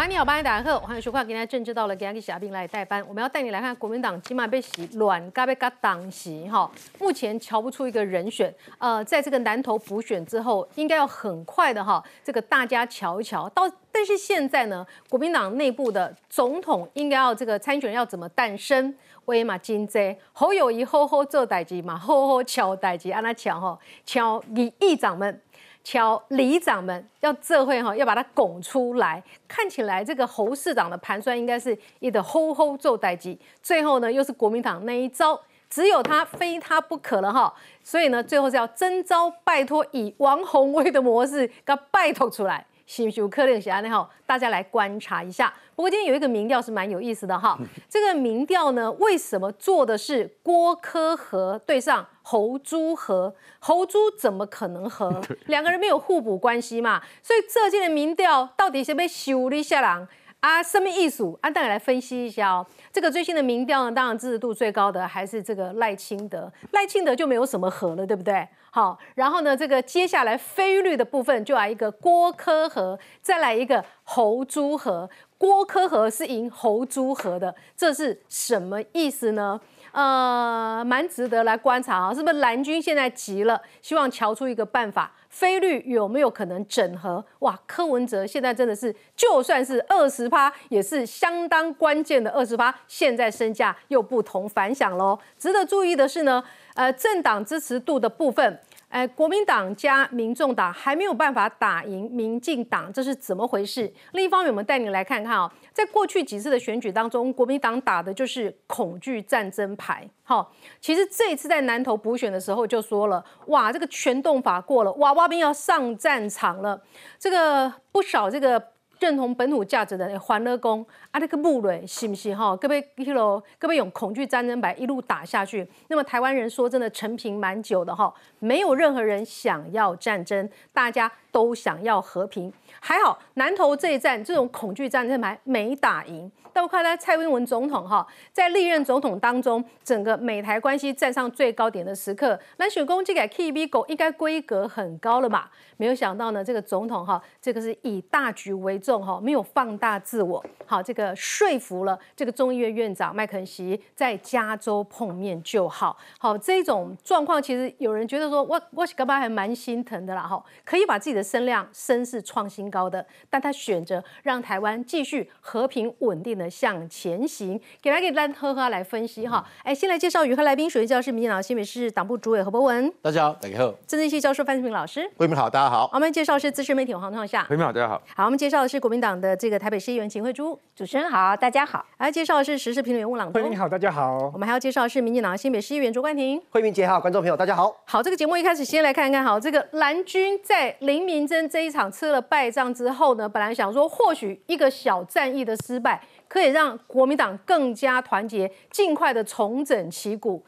[0.00, 3.04] 晚安，你好，八大家好，欢迎收看今天政治到了，给阿给小兵来代班。
[3.06, 6.70] 我们要带你来看国民党今晚被洗乱，该被该党席哈。
[6.98, 13.46] 目前瞧不出一个人选，呃，在这个南投补选之后，应该要很快的哈，这个大家瞧一瞧。
[13.50, 18.94] 到但是现在呢，国民党内部的总统应该要这个参选人要怎么诞生？
[19.26, 25.40] 威嘛金济侯友谊吼吼做代志嘛，吼吼敲代志，安那敲吼，敲议议长们。
[25.82, 29.22] 瞧里长们要这会哈，要把它拱出来。
[29.48, 37.52] 看起来这个侯市长的盘算应该是一的吼吼做代机，最后呢又是国民党那一招，只有他非他不可了哈。
[37.82, 42.64] 所以呢，最后是要征召拜托以王宏威的模式给拜托出来。
[42.90, 45.54] 新修科练侠，那好，大家来观察一下。
[45.76, 47.56] 不过今天有一个民调是蛮有意思的哈。
[47.88, 53.32] 这个民调呢，为什么做的是郭科和对上侯朱和？
[53.60, 55.22] 侯朱怎么可能和？
[55.46, 57.00] 两个人没有互补关系嘛？
[57.22, 60.04] 所以这届的民调到底是被修理下来
[60.40, 60.62] 啊？
[60.62, 61.38] 什么艺术？
[61.42, 62.66] 啊，大家来分析一下哦。
[62.92, 66.52] 这个最新的民调呢，当然支持度最高的还是这个赖清德。
[66.72, 68.46] 赖清德就没有什么和了，对不对？
[68.72, 75.08] 好，然后呢，这个接下来菲律的部分就来一个郭科和，再来一个侯朱和。
[75.36, 79.58] 郭科和是赢侯朱和的，这是什么意思呢？
[79.92, 87.24] 呃，蛮值得来观察啊，是不是蓝军现在急了，希望瞧出一个办法，菲律有没有可能整合？
[87.38, 95.18] 哇，柯文哲现在真的是，就算是二十趴，也是相当关键的二十趴，现在身价又不同凡响喽。
[95.38, 96.44] 值得注意的是呢。
[96.74, 98.58] 呃，政党支持度的部分，
[98.90, 103.90] 哎，国民党加民众党还没有办法打赢民进党，这是怎么回事？
[104.12, 110.06] 另一方面，我们带你来看看哦，在过去几次的选举当中，国民党打的就是恐惧战争牌。
[110.24, 116.82] 好，其实这一次在南投补选的时候就说了，哇，这个全动法过了，娃娃兵要上战场了，
[117.16, 118.60] 这个不少这个。
[119.00, 122.54] 认同本土价值的欢乐宫啊，那个木蕊是不是哈？
[122.56, 132.52] 各位一路各位用恐惧战争牌一路打下去，那么台湾人说真的陈平蛮久的哈，没有任何人想要战争，大家都想要和平。
[132.78, 136.30] 还好南投这一战，这种恐惧战争牌没打赢。
[136.52, 145.48] 但我看到蔡英文总统哈，在历任总统当中，整个美台关系站上最高点的时刻，那选攻击给 K B 狗应该规格很高了吧？
[145.76, 166.50] 没有想到呢，这个总统哈，这个是以大局为重哈，没有放大自我，好，这个说服了这个众议院院长麦肯锡在加州碰面就好，好，这种状况其实有人觉得说，我我干嘛还蛮心疼的啦哈，可以把自己的声量声势创新高的，但他选择让台湾继续和平稳定的。
[166.50, 169.46] 向前行，给来给咱呵呵来分析哈。
[169.62, 173.72] 哎，先来介绍与会来宾，首席教师民进党新北市党部主委何博文，大家好，大家好。
[173.86, 175.88] 政治系教授范志平老师，各位好，大家好。
[175.92, 178.02] 我们介绍是资深媒体黄创夏，各位好，大家好。
[178.16, 181.84] 好，我们介绍的是国民党的这个台北市议员秦惠珠，主持人好，大家好。
[181.98, 184.30] 来介绍的是时事评论员吴朗东，你好，大家好。
[184.32, 187.76] 我们还要介绍的是民进党新北市议员卓冠廷，慧明姐好，观众朋友大家好。
[187.84, 196.00] 好，这个节目一开始先来看看，好，这个蓝军在林明珍这一场吃了败仗之后呢，本来想说或许一个小战役的失败。
[196.26, 200.40] 可以让国民党更加团结，尽快的重整旗鼓。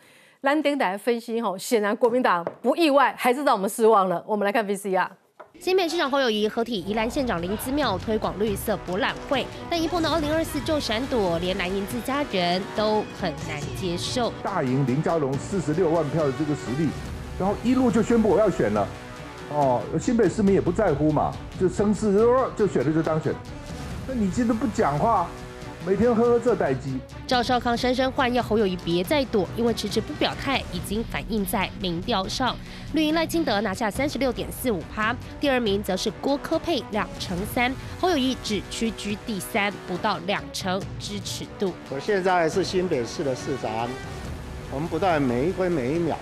[0.43, 4.22] 蓝丁来分析吼，显然国民党不意外，还是让我们失望了。
[4.25, 5.09] 我们来看 VCR。
[5.62, 14.33] 新北市长侯友谊合体宜兰县长林姿妙推广绿色博览会，但一碰到二零二四就闪躲，连蓝营自家人都很难接受。
[14.43, 16.89] 大赢林佳龙四十六万票的这个实力，
[17.39, 18.89] 然后一路就宣布我要选了。
[19.50, 22.12] 哦，新北市民也不在乎嘛，就声势
[22.56, 23.33] 就选了就当选。
[24.09, 25.29] 那你今天不讲话？
[25.84, 27.00] 每天喝喝这代鸡。
[27.26, 32.56] 赵少康深深唤要侯友谊别再躲，因为迟迟不表态，已经反映在民调上。
[32.93, 41.72] 绿营赖清德拿下三十六点四五趴，第二名则是郭科佩两成三，侯友谊只屈居第三，不到两成支持度。
[41.91, 43.88] 我现在是新北市的市长，
[44.70, 46.17] 我们不但每一分每一秒。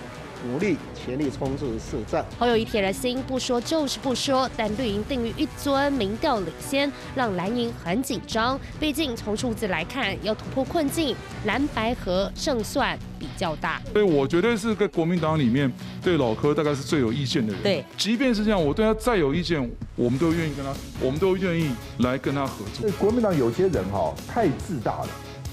[0.47, 2.23] 努力全力冲刺市政。
[2.39, 8.59] 侯友谊铁了心不说就是不说，但绿营定于一尊，民调领先，让蓝营很紧张。
[8.79, 11.15] 毕竟从数字来看，要突破困境，
[11.45, 13.81] 蓝白河胜算比较大。
[13.93, 15.71] 所以我绝对是在国民党里面
[16.01, 17.61] 对老柯大概是最有意见的人。
[17.63, 22.89] 对，即便是这样，我对他再有意见，我们都愿意跟他，我们都愿意来跟他合作。
[22.99, 25.09] 国民党有些人哈太自大了，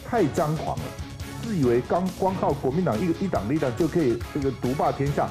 [0.09, 0.85] 太张狂了。
[1.49, 5.27] 自以为刚光靠国民党一一党力量就可以这个独霸天下，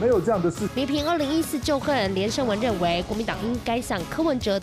[0.00, 0.66] 没有这样的事。
[0.74, 4.58] 民评二零一四就恨，连胜文认为国民党应该向柯文哲。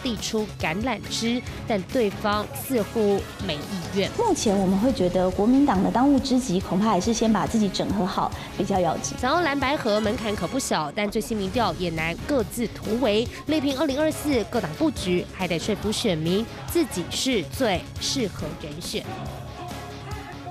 [0.00, 4.08] 递出橄榄枝，但对方似乎没意愿。
[4.16, 9.18] 目前我们会觉得国民党的当务之急，恐怕还是先把自己整合好比较要紧。
[9.18, 13.26] 想要蓝白河门槛可不小，但最新民调也难各自突围。
[13.46, 19.04] 类评二零二四各党布局，还得说服选民自己是最适合人选。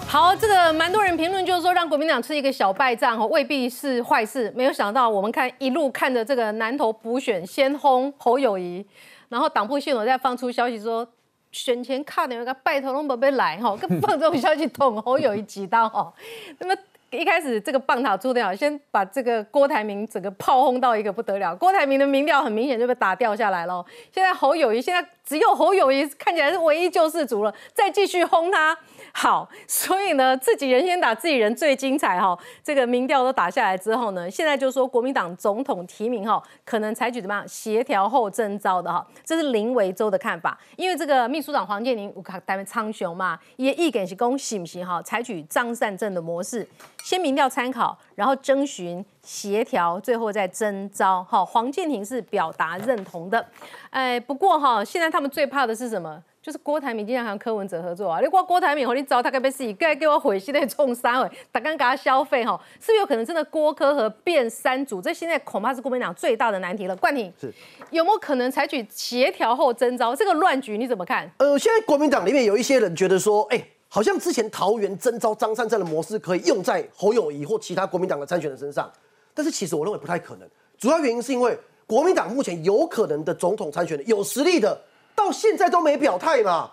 [0.10, 4.52] 好，这个蛮多人评论就是说，让国民党吃一个小败仗哦，未必是坏事。
[4.56, 8.84] 没有想到，我们看一路看着这个南投补选先轰侯友谊，
[9.28, 11.06] 然后党部系统再放出消息说，
[11.52, 16.12] 选前卡的有个拜托龙宝贝来哈，跟放这种消息捅侯友谊几刀哈。
[16.60, 16.74] 那么
[17.12, 23.86] 一开始这个棒塔出掉，先把这个郭台铭整个炮轰到一个不得了，郭台铭的民调很明显就被打掉下来了。
[24.14, 28.78] 现在侯友谊现在只有侯友谊看起来是唯一救世主了，再继续轰他。
[29.14, 32.38] 好，所以呢，自己人先打自己人最精彩哈。
[32.64, 40.58] 这个民调都打下来之后呢，现在就说国民党总统提名哈，可能采取怎么样协调后征召的哈，这是林维洲的看法。
[40.76, 45.02] 因为这个秘书长黄建宁，我看单位苍雄嘛，也意给是公行不行哈？
[45.02, 46.68] 采取张善政的模式，
[47.04, 51.44] 先民调参考，然后征询协调，最后再征召哈。
[51.44, 53.44] 黄建庭是表达认同的，
[53.90, 56.22] 哎，不过哈，现在他们最怕的是什么？
[56.48, 65.02] 就是郭台铭经常和柯文哲合作啊，你郭郭台铭和你找他该被死，该给我毁系列冲三位，打刚给他消费哈，是不是有可能真的郭柯和变三组？
[65.02, 66.96] 这现在恐怕是国民党最大的难题了。
[66.96, 67.54] 冠廷是
[67.92, 70.16] 有没有可能采取协调后征召？
[70.16, 71.30] 这个乱局你怎么看？
[71.40, 78.90] 呃，现在国民党里面有一些人觉得说，哎，好像之前桃园征召张善政的模式可以用在侯友谊或其他国民党的参选人身上，
[79.34, 80.48] 但是其实我认为不太可能。
[80.78, 84.80] 主要原因是因为国民党目前有可能的总统参选人有实力的。
[85.18, 86.72] 到现在都没表态嘛？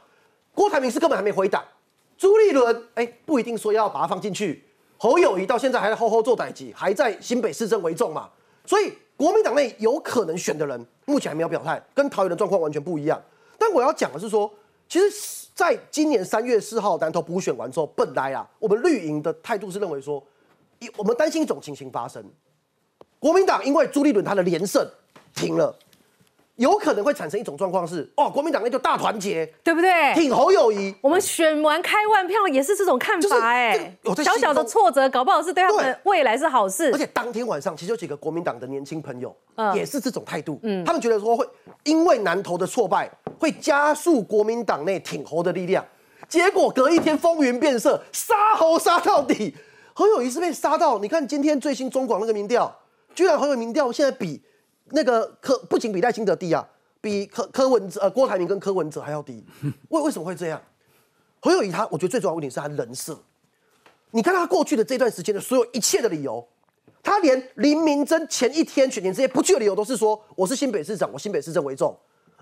[0.55, 1.65] 郭台铭是根本还没回答，
[2.19, 4.63] 朱立伦哎不一定说要把他放进去。
[4.99, 8.29] 侯友谊到现在还在后后做代级，还在新北市政为重嘛？
[8.67, 13.21] 所以国民党内有可能选的人，目前还没有表态，跟桃园的状况完全不一样。
[13.59, 14.53] 但我要讲的是说，
[14.87, 20.23] 其实在今年三月四号南投补选完之后，本来啊，我们绿营的态度是认为说，
[20.81, 22.23] 一我们担心一种情形发生，
[23.19, 24.87] 国民党因为朱立伦他的连胜
[25.35, 25.75] 停了。
[26.57, 30.15] 有可能会产生一种状况是，哦，国民党内就大团结，对不对？
[30.15, 36.93] 挺侯友谊，我们选完开万票也是这种看法，哎，小小的挫折，搞不好是对他们未来是好事。
[36.93, 39.35] 而且当天晚上，其实有几个国民党的年轻朋友
[39.75, 41.45] 也是这种态度，嗯，他们觉得说会
[41.83, 45.85] 因为南投的挫败，会加速国民党内挺侯的力量。
[46.29, 49.57] 结果隔一天风云变色，杀侯杀到底，
[49.93, 51.01] 侯友谊是被杀到。
[51.01, 52.73] 你看今天最新中广那个民调，
[53.13, 54.41] 居然侯友民调现在比。
[54.91, 56.67] 那个柯不仅比赖清德低啊，
[57.01, 59.45] 比柯柯文哲呃郭台铭跟柯文哲还要低，
[59.91, 60.61] 为为什么会这样？
[61.41, 63.19] 侯友谊他，我觉得最重要的问题是他人设。
[64.13, 66.47] 你看他过去的这段时间的所有一切的理由，
[67.03, 71.95] 他连林明珍前一天选前这些不去的理由都是说我是新北市长，我新北市政为重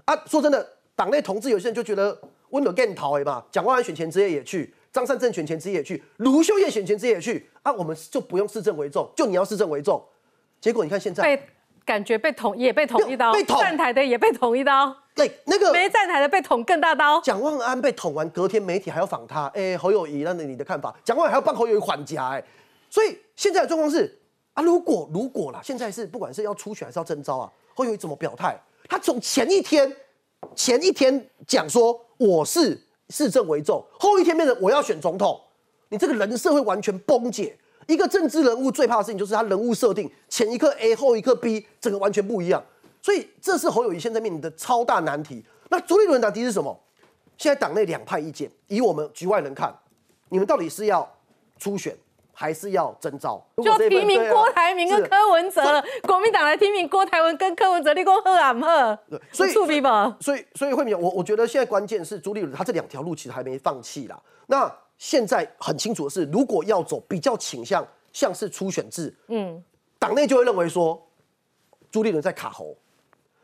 [0.05, 0.15] 啊。
[0.27, 0.65] 说真的，
[0.95, 2.17] 党内同志有些人就觉得
[2.51, 10.01] 温柔更逃哎嘛，蒋万安选前之夜也去，张善政选前之夜也去，卢秀燕选前之夜也去啊，我们就不用市政为重，就你要市政为重。
[10.61, 11.43] 结果你看现在。
[11.85, 17.21] 感觉被捅也被捅一刀，被站台的也被捅一刀，对，那个没站台的被捅更大刀。
[17.21, 20.95] 蒋万安被捅完，隔天媒体还要访他， 哎，侯友谊，那你的看法？
[21.05, 22.45] 蒋万安还要帮侯友谊缓颊，哎，
[22.89, 24.21] 所以现在的状况是
[24.55, 28.57] 啊，如果如果啦，现在是不管是要出选还是要征召啊，侯友谊怎么表态？
[28.89, 29.91] 他从前一天
[30.55, 35.41] 前一天讲说我是市政为重，后一天变成我要选总统，
[35.89, 37.57] 你这个人设会完全崩解。
[37.93, 42.63] 一个政治人物最怕的事情就是他人物设定前一刻 A 后一刻 B，整个完全不一样。
[43.03, 45.45] 所以这是侯友谊现在面临的超大难题。
[45.69, 46.79] 那朱立伦难题是什么？
[47.37, 49.75] 现在党内两派意见，以我们局外人看，
[50.29, 51.09] 你们到底是要
[51.59, 51.97] 初选
[52.33, 53.45] 还是要征召？
[53.57, 58.99] 就提名郭台铭跟柯文哲，国民党来提名郭台文跟柯文哲，你讲喝啊不喝？
[59.33, 59.53] 所以。
[60.21, 64.21] 所以所以慧敏，我我觉得现在关键是朱立伦他这两条路其实还没放弃啦。
[64.47, 69.61] 那现在很清楚的是，如果要走比较倾向像是初选制，嗯，
[69.99, 71.05] 党内就会认为说
[71.91, 72.77] 朱立伦在卡喉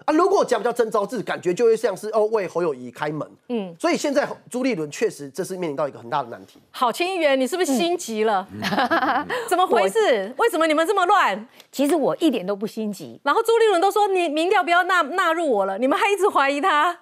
[0.09, 0.13] 啊。
[0.13, 3.75] 如果讲比较征招制，感觉就会像是哦为侯友谊开门，嗯。
[3.79, 6.59] 所以现在朱立伦确实这是面临到一个很大的难题。
[6.71, 8.47] 好，清议员，你是不是心急了？
[9.49, 10.35] 怎么回事？
[10.39, 11.47] 为什么你们这么乱？
[11.71, 13.21] 其实我一点都不心急。
[13.23, 16.97] 然后朱立伦都说你民调不要纳纳入我了，你们还一直怀疑他，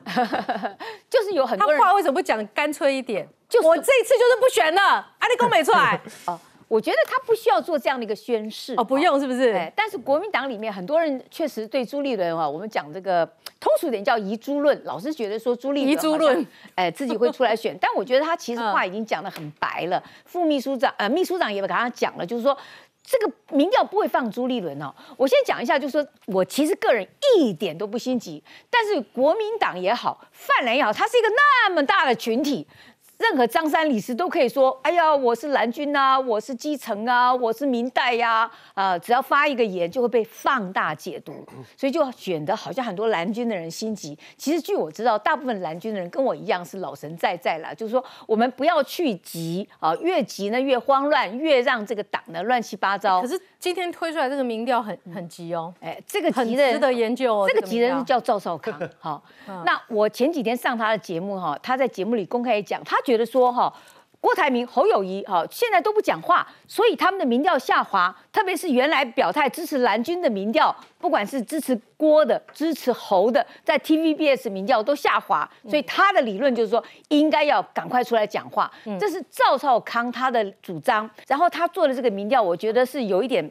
[1.08, 3.28] 就是有很多人话为什么不讲干脆一点？
[3.48, 4.80] 就我这一次就是不选了，
[5.18, 6.00] 阿里公没出来。
[6.26, 8.75] 哦，我觉得他不需要做这样的一个宣誓。
[8.76, 9.73] 哦，不用是不是？
[9.76, 13.25] 但是国民党里面很多人确实对朱立伦啊，我们讲这个
[13.61, 17.76] 通俗点叫遗珠论，老是觉得说朱立伦遗珠论，哎，自己会出来选。
[17.80, 20.02] 但我觉得他其实话已经讲得很白了。
[20.25, 22.56] 副秘书长呃，秘书长也给他讲了，就是说。
[23.08, 24.92] 这个民调不会放朱立伦哦。
[25.16, 27.06] 我先讲一下，就是说我其实个人
[27.38, 32.66] 一点都不心急，但是国民党也好，泛蓝也好，它是一个那么大的群体。
[33.18, 41.32] 任何张三李四都可以说：“哎呀，我是蓝军啊，我是基层啊，我是明代呀。”啊，只要发一个言，就会被放大解读，
[41.78, 44.16] 所以就显得好像很多蓝军的人心急。
[44.37, 53.23] 其实据我知道，大部分蓝军的人跟我一样是老神在在啦，就是说我们不要去急啊，越急呢越慌乱，越让这个党呢乱七八糟。
[53.23, 57.46] 可是今天推出来这个民调很很急哦，哎，这个急的值得研究哦。
[57.49, 58.78] 这个急人叫赵少康。
[58.99, 59.23] 好，
[59.64, 63.72] 那我前几天上他的节目哈，他在节目里公开讲，他觉得说哈，
[64.20, 81.08] 郭台铭、侯友谊哈现在都不讲话，所以他们的民调下滑，特别是原来表态支持蓝军的民调，不管是支持郭的、支持侯的，在 TVBS 民调都下滑，所以他的理论就是说应该要赶快出来讲话，这是赵少康他的主张。
[81.28, 83.48] 然后他做的这个民调，我觉得是有一点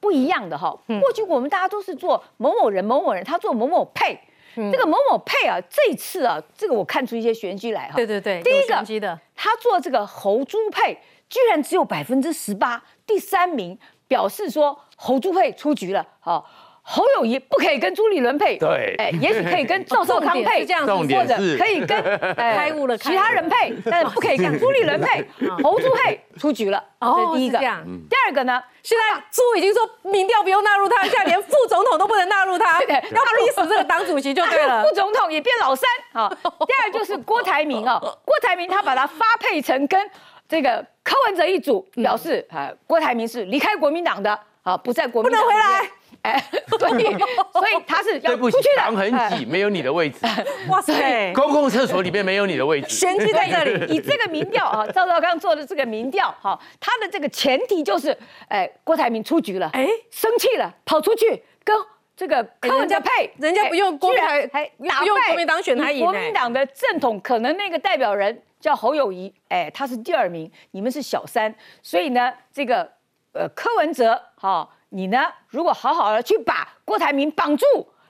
[0.00, 0.74] 不一样的哈。
[1.02, 4.18] 过去我们大家都是做某某人、某某人，他做某某配。
[4.56, 7.96] 这个某某配啊，这一次啊，这个我看出一些玄机来哈。
[7.96, 10.98] 对对对，第一个的，他做这个猴猪配，
[11.28, 16.48] 居然只有百分之十八，第三名表示说猴猪配出局了，好、
[16.88, 18.94] 侯友谊不可以跟朱立伦配，对。
[18.98, 22.00] 哎，也许可以跟赵少康配是 这样子或者可以跟
[22.38, 25.26] 哎开悟了其他人配， 但是不可以跟朱立伦配，
[25.64, 27.58] 侯朱配出局了，哦这是第一个。
[27.58, 27.84] 这样。
[28.08, 34.84] 第二个呢，现在朱已经说民调不用纳入他，现在连副总统都不能纳入他，对要逼死这个党主席就对了。
[34.84, 34.94] 副。
[34.94, 36.30] 总统也变老三啊。
[36.44, 40.00] 第二就是郭台铭啊，郭台铭他把他发配成跟
[40.48, 45.90] 这个柯文哲一组，表示啊，郭台铭是离开国民党的啊，不在国民党不能回来。
[46.26, 46.44] 哎，
[46.78, 47.04] 所以
[47.52, 48.82] 所 以他是要不出去，的。
[48.82, 50.18] 墙很挤，没有你的位置。
[50.68, 52.88] 哇塞，公共厕所里面没有你的位置。
[52.88, 53.94] 玄机在这里。
[53.94, 58.16] 以这个民调啊，赵少康做的这个民调哈，他的这个前提就是，
[58.48, 61.76] 哎，郭台铭出局了，哎哎，生气了，跑出去跟
[62.16, 72.90] 这个柯文哲配，人家不用国民党居然还打不用败国民党选他赢国哎民党的正统可能那个代表人叫侯友谊，哎，他是第二名，你们是小三，所以呢，这个
[73.32, 77.64] 呃柯文哲哈、你呢如果好好的去把郭台铭绑住。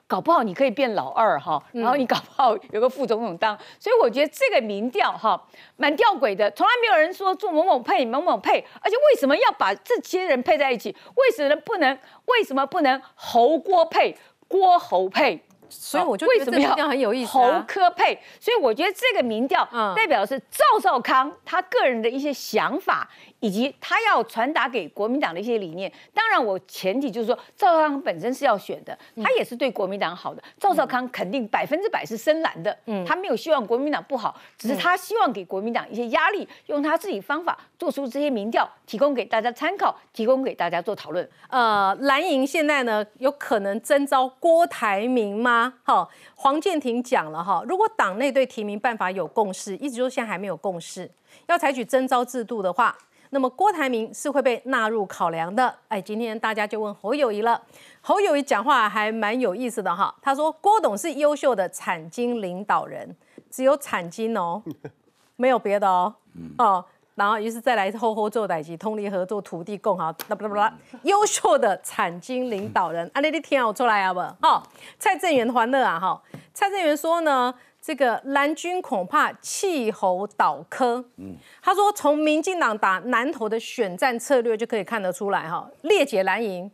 [0.09, 5.37] 搞不好你可以变老二哈，然后你搞不好有个副总统当，所以我觉得这个民调哈
[5.75, 10.95] 蛮吊诡的，从来没有人说做某某配某某配，而且为什么要把这些人配在一起？
[11.15, 11.99] 为什么不能？
[12.27, 14.17] 为什么不能侯郭配
[14.47, 15.43] 郭侯配？
[15.69, 17.65] 所以我就为什么要觉得这民调很有意思侯啊。
[17.67, 18.17] 科配？
[18.39, 25.91] 所以我觉得这个民调嗯代表的是赵少康他个人的一些想法，以及他要传达给国民党的一些理念。
[26.13, 30.43] 当然，我前提就是说赵少康本身是要选的，他也是对国民党好的。
[30.59, 41.27] 赵少康肯定百分之百是深蓝的，他没有希望国民党不好，只是他希望给国民党一些压力，用他自己方法做出这些民调，提供给大家参考，提供给大家做讨论。
[41.49, 45.75] 呃，蓝营现在呢有可能征召郭台铭吗？
[45.83, 51.09] 哈、黄建庭讲了哈，如果党内对提名办法有共识，一直说现在还没有共识，
[51.47, 52.97] 要采取征召制度的话，
[53.29, 55.73] 那么郭台铭是会被纳入考量的。
[55.87, 57.61] 哎，今天大家就问侯友谊了，
[58.01, 63.15] 侯友谊讲话还蛮有意思的哈，他说郭董是优秀的产经领导人，
[63.49, 64.61] 只有产经哦，
[65.35, 66.13] 没有别的哦，
[66.57, 66.85] 哦。
[67.15, 74.19] 然后，于是再来后后做代级，通力合作，土地共好，不啦不啦，优秀的产经领导人，啊，你你听我出来啊不？
[74.39, 74.61] 哈，
[74.99, 76.21] 蔡正元欢乐啊哈，
[76.53, 77.51] 蔡正元说呢，
[77.87, 81.01] 这个蓝军恐怕气候倒科。
[81.15, 86.69] 嗯，他说从民进党打南投的选战策略就可以看得出来哈，裂解蓝营，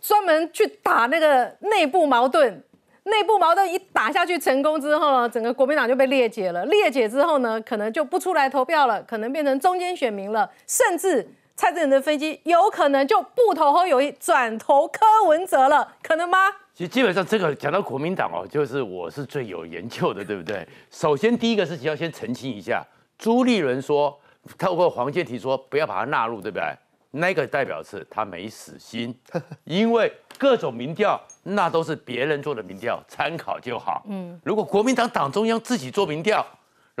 [0.00, 2.60] 专门去打那个内部矛盾。
[3.04, 6.64] 内部矛盾一打下去成功之后呢，整个国民党就被裂解了。
[6.66, 16.38] 裂解之后呢，可能就不出来投票了，可能变成中间选民了，甚至蔡正元的飞机有可能就不投侯友谊，转投柯文哲了，可能吗？
[16.74, 20.66] 其实基本上这个讲到国民党哦，就是我是最有研究的，对不对？
[20.90, 22.82] 首先第一个事情要先澄清一下，
[23.18, 24.18] 朱立伦说
[24.58, 26.64] 透过黄健提说不要把他纳入，对不对？
[27.14, 29.14] 那个代表是他没死心，
[29.64, 34.02] 因为各种民调那都是别人做的民调，参考就好。
[34.08, 36.42] 嗯，如果国民党党中央自己做民调，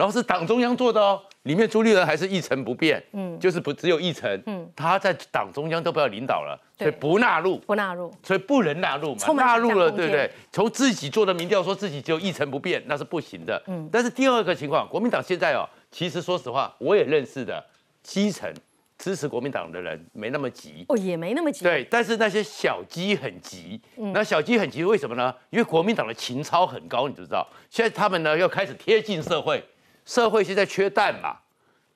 [0.02, 7.56] 然后是党中央做的哦，里面朱立伦还是一成不变，嗯，就是不只有一成，嗯，他在党中央都不要领导了，所以不纳入。
[7.58, 8.12] 不纳入。
[8.20, 10.28] 所以不能纳入嘛，纳入了，对不对？
[10.50, 13.62] 从自己做的民调说自己只有一成不变，那是不行的。
[13.68, 17.64] 嗯，但是第二个情况，国民党现在哦，其实说实话，我也认识的
[18.02, 18.52] 基层
[18.98, 20.84] 支持国民党的人没那么急。
[20.88, 25.32] 哦，也没那么急。，对，但是那些小鸡很急，嗯那小鸡很急为什么呢？
[25.50, 29.64] 因为国民党的情操很高，你知道，现在他们呢要开始贴近社会，
[30.04, 31.36] 社会现在缺蛋嘛，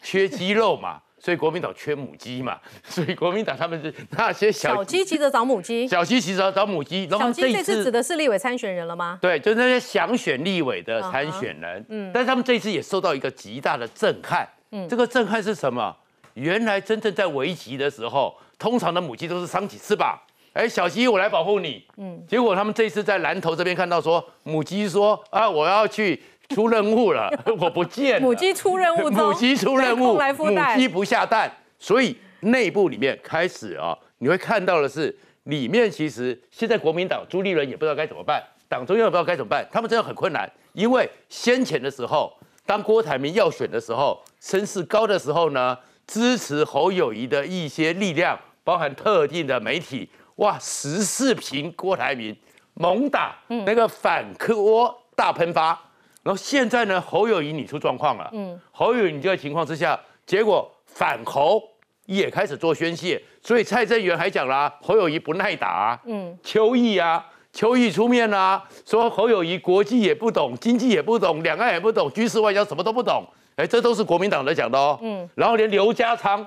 [0.03, 9.19] 缺鸡肉嘛，所以国民党缺母鸡嘛， 所以国民党他们是那些小小鸡急着找母鸡，小鸡急着找母鸡，然后小鸡这次指的是立委参选人了吗？
[9.21, 15.97] 对，就是那些想选立委的参选人，嗯，但是他们这一次也受到一个极大的震撼，嗯，这个震撼是什么？
[16.35, 20.17] 原来真正在危急的时候，通常的母鸡都是伤起翅膀，
[20.53, 26.23] 哎，小鸡我来保护你，嗯，结果他们这一次在南投这边看到说，母鸡说啊，我要去。
[26.51, 42.33] 出任务了， 我不见母鸡出任务，母鸡出任务，母鸡不下蛋，所以内部里面开始啊，你会看到的是，里面其实现在国民党朱立伦也不知道该怎么办，党中央也不知道该怎么办，他们真的很困难，因为先前的时候，
[42.65, 45.77] 当郭台铭要选的时候，声势高的时候呢，
[46.07, 52.37] 支持侯友谊的一些力量，包含特定的媒体，哇，十四平郭台铭，
[52.75, 55.81] 猛打那个反科窝大喷发。
[56.27, 58.29] 然后现在呢，侯友谊你出状况了。
[58.33, 61.63] 嗯，侯友谊这个情况之下，结果反侯
[62.07, 65.97] 也开始做宣泄，所以蔡正元还讲啦，侯友谊不耐打。
[66.05, 73.25] 嗯，邱毅啊，邱毅出面啦，说侯友谊国际也不懂，经济也不懂，两岸也不懂，军事外交什么都不懂。
[73.55, 74.99] 哎，这都是国民党的讲的哦。
[75.03, 76.45] 嗯，然后连刘家昌，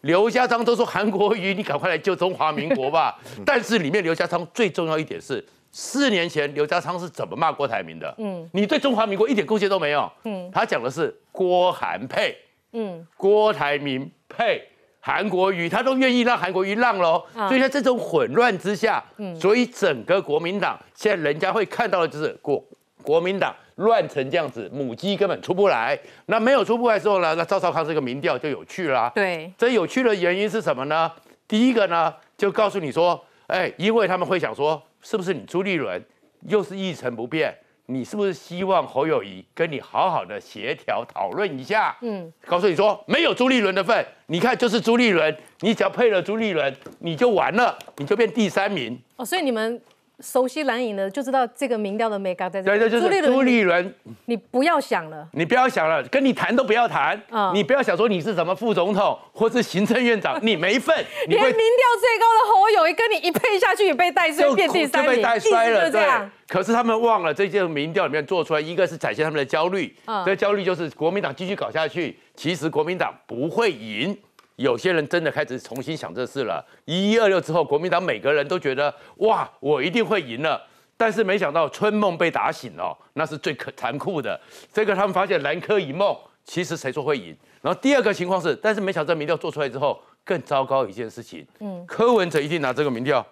[0.00, 3.18] 刘家昌都说韩国瑜，你赶快来救中华民国吧。
[3.44, 5.46] 但是里面刘家昌最重要一点是。
[5.70, 8.12] 四年前刘家昌是怎么骂郭台铭的？
[8.18, 10.10] 嗯，你对中华民国一点贡献都没有。
[10.24, 12.34] 嗯，他讲的是郭韩配，
[12.72, 14.66] 嗯，郭台铭配
[14.98, 17.22] 韩国瑜，他都愿意让韩国瑜让喽。
[17.48, 22.64] 所以在这种混乱之下，嗯，所以整个国民党现在人家会看到的就是国
[23.02, 25.96] 国民党乱成这样子，母鸡根本出不来。
[26.26, 27.34] 那没有出不来之后呢？
[27.34, 29.12] 那赵少康这个民调就有趣啦。
[29.14, 31.12] 对，这有趣的原因是什么呢？
[31.46, 34.82] 第一个呢，就告诉你说，哎，因为他们会想说。
[35.10, 36.04] 是不是你朱立伦
[36.48, 37.56] 又是一成不变？
[37.86, 41.96] 你是不是希望侯友谊跟你好好的协调讨论一下？
[42.02, 49.00] 嗯，告诉你说没有朱立伦的份，你看就是朱立伦，你只要配了朱立伦，你就完了，你就变第三名。
[49.16, 49.80] 哦，所以你们。
[50.20, 52.70] 熟悉蓝营的就知道这个民调的美感在这。
[52.70, 53.94] 对对，就是朱立伦。
[54.24, 57.20] 你不要想了，你不要想了，跟你谈都不要谈。
[57.30, 60.96] 啊，你不要想说你是什么副总统或是行政院长， 你没份。
[61.26, 65.90] 连民调最高的侯友谊跟你一配下去也被带衰，变第三名，就被带衰了。
[65.90, 66.02] 对。
[66.48, 69.94] 可是他们忘了，这些民调里面做出来，一个是展现他们的焦虑。
[70.06, 70.24] 啊。
[70.26, 74.16] 这焦虑就是国民党继续搞下去，其实国民党不会赢。
[74.58, 76.64] 有些人真的开始重新想这事了。
[76.84, 80.60] 一一二六之后，国民党每个人都觉得哇，我一定会赢了。
[80.96, 84.38] 但是没想到春梦被打醒了，那是最可残酷的。
[84.72, 87.36] 这个他们发现南柯一梦，其实谁说会赢？
[87.62, 91.46] 然后第二个情况是，但是没想到民调做出来之后，更糟糕一件事情。
[91.60, 93.24] 嗯，柯文哲一定拿这个民调，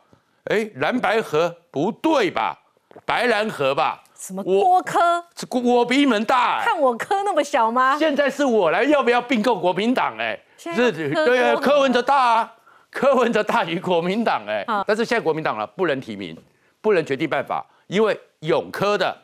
[0.45, 2.57] 哎，蓝白河不对吧？
[3.05, 4.03] 白兰河吧？
[4.19, 5.25] 什么郭科？
[5.63, 7.97] 我比你们大，看我科那么小吗？
[7.99, 10.17] 现在是我来要不要并购国民党？
[10.19, 10.39] 哎。
[10.59, 12.55] 是，对啊，柯文哲大啊，
[12.91, 16.37] 柯文哲大于国民党哎，但是现在国民党了，不能提名，
[16.81, 19.15] 不能决定办法，因为永科的、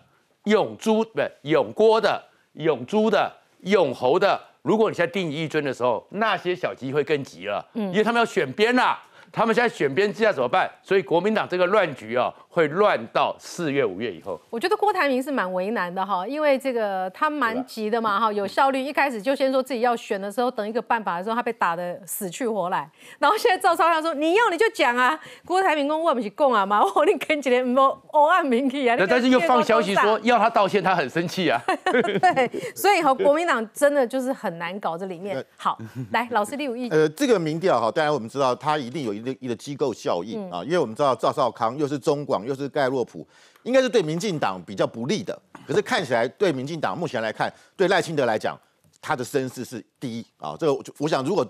[0.45, 9.01] 永朱不永郭的、永朱的、永侯的，如果你现在定一尊的时候，那些小鸡会更急了，嗯，因为他们要选边啦。
[9.33, 10.71] 他们现在选边，接下怎么办？
[10.83, 14.39] 所以国民党这个乱局啊，会乱到四月、五月以后。
[14.51, 22.87] 我觉得郭台铭是蛮为难的哈，因为这个他蛮急的嘛哈，有效率，一开始就先说自己要选的时候，等一个办法的时候，他被打的死去活来。
[23.19, 28.97] 然后现在赵超他说你要你就讲啊，郭台铭跟我不是共啊嘛， 我你跟起来没欧案名气啊。
[29.09, 31.59] 但是又放消息说要他道歉，他很生气啊。
[31.91, 35.43] 对，所以哈，国民党真的就是很难搞这里面。
[35.57, 35.79] 好，
[36.11, 36.99] 来老师，你有意见？
[36.99, 39.22] 呃，这个民调哈，当然我们知道他一定有一。
[39.41, 43.27] 一个机构效应啊，因为我们知道赵少康又是中广又是盖洛普，
[43.63, 45.39] 应该是对民进党比较不利的。
[45.67, 48.59] 可是看起来对民进党目前来看，对赖清德来讲，
[49.01, 50.57] 他的声势是第一啊。
[50.59, 51.47] 这个我想，如果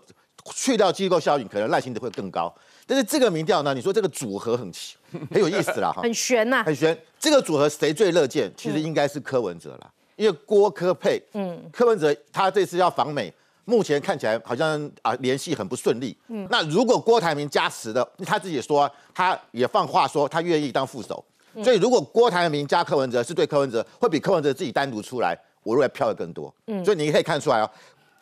[0.54, 2.52] 去掉机构效应，可能赖清德会更高。
[2.86, 4.96] 但是这个民调呢，你说这个组合很奇
[5.30, 6.96] 很有意思啦哈， 很悬呐，很悬。
[7.18, 8.52] 这个组合谁最乐见？
[8.56, 13.32] 其实应该是柯文哲啦，因为郭柯配，嗯，柯文哲他这次要访美。
[13.64, 16.16] 目前看起来好像啊联系很不顺利。
[16.28, 21.24] 嗯，那如果郭台铭加持的，他自己说他也放话说他愿意当副手。
[21.62, 26.52] 所以如果郭台铭加柯文哲是对柯文哲，会比柯文哲自己单独出来，我认为票的更多。
[26.66, 27.70] 嗯，所以你可以看出来哦，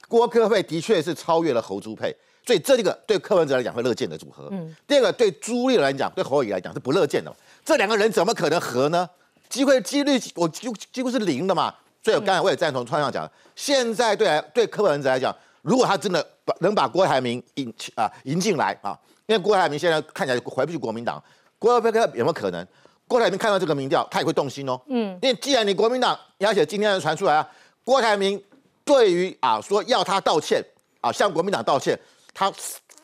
[0.08, 2.12] 郭柯配的确是超越了侯朱佩，
[2.44, 4.48] 所以这个对柯文哲来讲会乐见的组合。
[4.50, 7.32] 嗯，第二个对朱立来讲，对侯友来讲是不乐见的。
[7.64, 9.08] 这两个人怎么可能合呢？
[9.48, 11.74] 机会几率我几乎几乎是零的嘛。
[12.02, 21.22] 所以刚才我也赞同川上讲，现在对来对柯文哲来讲，如果他真的把能把郭台铭引啊引进来啊，因为郭台铭现在看起来回不去国民党，
[21.58, 22.66] 郭台铭有没有可能？
[23.06, 24.80] 郭台铭看到这个民调，他也会动心哦。
[24.86, 27.48] 嗯，因为既然你国民党，而且今天传出来啊，
[27.82, 28.40] 郭台铭
[28.84, 30.64] 对于啊说要他道歉，
[31.00, 31.98] 啊向国民党道歉，
[32.32, 32.52] 他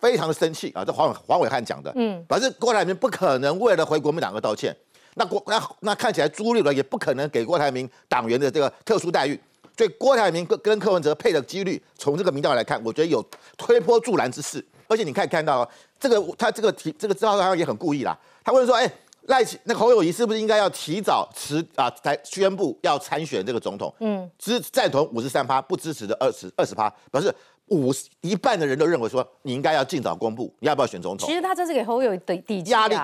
[0.01, 4.75] 非常的生气啊，这黄黄伟汉讲的，嗯，反正郭台铭不可能为了回国民党而道歉，
[5.17, 9.39] 那郭那那看起来朱立伦也不可能给郭台铭党员的这个特殊待遇，
[9.77, 13.23] 所以郭台铭跟跟柯文哲配的几率，从这个民调来看，我觉得有
[13.59, 18.91] 推波助澜之势，而且你可以看到这个他这个提这个资料上也很故意啦，他问说，哎。
[19.29, 21.91] 赖那侯友谊是不是应该要提早辞啊？
[22.01, 23.93] 才宣布要参选这个总统？
[23.99, 27.35] 嗯，支赞同五十三趴，不支持的二十二十趴，表示
[27.67, 31.29] 五一半的人都认为说你应该要尽早公布，你要不要选总统？
[31.29, 32.95] 其实他这是给侯友的底压力，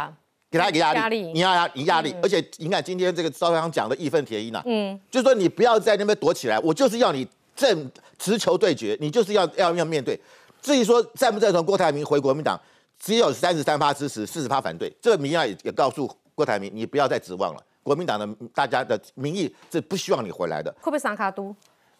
[0.53, 10.21] 给他一个压力，你要压你压力，而且你看今天这个赵阳讲的义愤填膺呐，嗯，就是说你不要在那边躲起来，我就是要你正直球对决，你就是要要要面对。
[10.61, 12.61] 至于说赞不赞同郭台铭回国民党？
[13.01, 14.89] 只有三十三趴支持，四十趴反对。
[15.01, 17.61] 这个民调也也告诉郭台铭，你不要再指望了。
[17.83, 20.71] 国民党的大家的民意是不希望你回来的。
[20.79, 21.53] 会不会上卡都？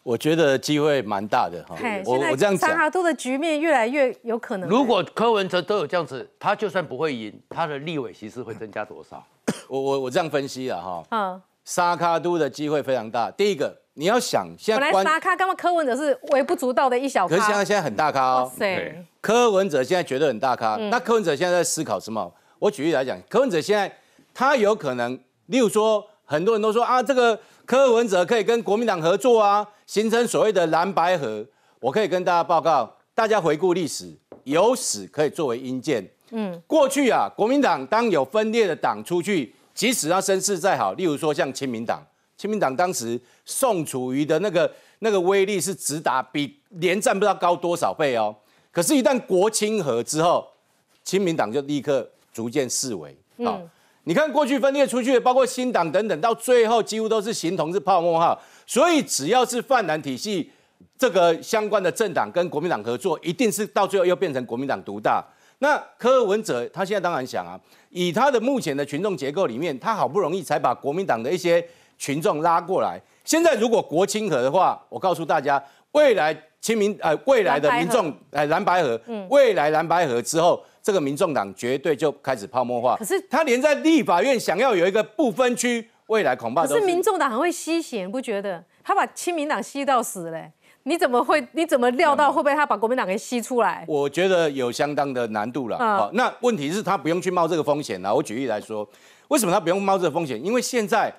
[0.03, 1.75] 我觉得机会蛮大的哈。
[2.05, 4.69] 我我这样讲，上卡都的局面越来越有可能。
[4.69, 9.25] 如果柯文哲都有这样子，他就算不会赢，他的立委席次会增加多少？
[9.67, 11.03] 我我我这样分析了哈。
[11.11, 11.41] 嗯。
[11.65, 13.31] 沙卡都的机会非常大。
[13.31, 13.79] 第一个。
[13.95, 18.51] 你要想，现在本来沙卡，刚刚柯文哲是微不足道的一小咖，可是现在现在很大咖哦。
[18.57, 20.75] 对，柯文哲现在绝对很大咖。
[20.89, 22.33] 那柯文哲现在在思考什么？
[22.57, 23.95] 我举例来讲，柯文哲现在
[24.33, 25.13] 他有可能，
[25.45, 31.45] 例如说，很多人都说啊，这个柯文哲可以跟国民党合作啊，形成所谓的蓝白河。
[31.79, 34.11] 我可以跟大家报告，大家回顾历史，
[34.43, 36.03] 有史可以作为因鉴。
[36.31, 42.03] 嗯，过去啊，国民党当有分裂的党出去，即使他声势再好，例如说像亲民党。
[42.35, 48.35] 亲民党当时宋楚瑜的那个那个威力是直达比连战不知道高多少倍哦，
[48.71, 50.47] 可是，一旦国清和之后，
[51.03, 53.15] 亲民党就立刻逐渐式微。
[53.45, 53.61] 好，
[54.03, 58.37] 你看过去分裂出去的，包括新党等等，到最后几乎都是形同是泡沫哈。
[58.65, 60.51] 所以，只要是泛蓝体系
[60.97, 65.23] 这个相关的政党跟国民党合作，一定是到最后又变成国民党独大。
[65.59, 71.65] 那柯文哲他现在当然想啊，以他的目前的群众结构里面，他好不容易才把国民党的一些。
[71.95, 75.63] 群众拉过来，现在如果国清河的话，我告诉大家，
[75.93, 82.97] 未来清明呃未来的民众呃蓝白河，未来蓝白河之后，这个民众党绝对就开始泡沫化。
[82.97, 88.63] 可是他连在立法院想要有一个不分区，未来恐怕可是民众党很会吸血，不觉得？
[88.83, 90.51] 他把亲民党吸到死嘞，
[90.83, 91.47] 你怎么会？
[91.53, 93.85] 你怎么料到会不会他把国民党给吸出来？
[93.87, 95.77] 我觉得有相当的难度了。
[95.77, 98.13] 好，那问题是他不用去冒这个风险了。
[98.13, 98.87] 我举例来说，
[99.29, 100.43] 为什么他不用冒这个风险？
[100.45, 101.11] 因为现在。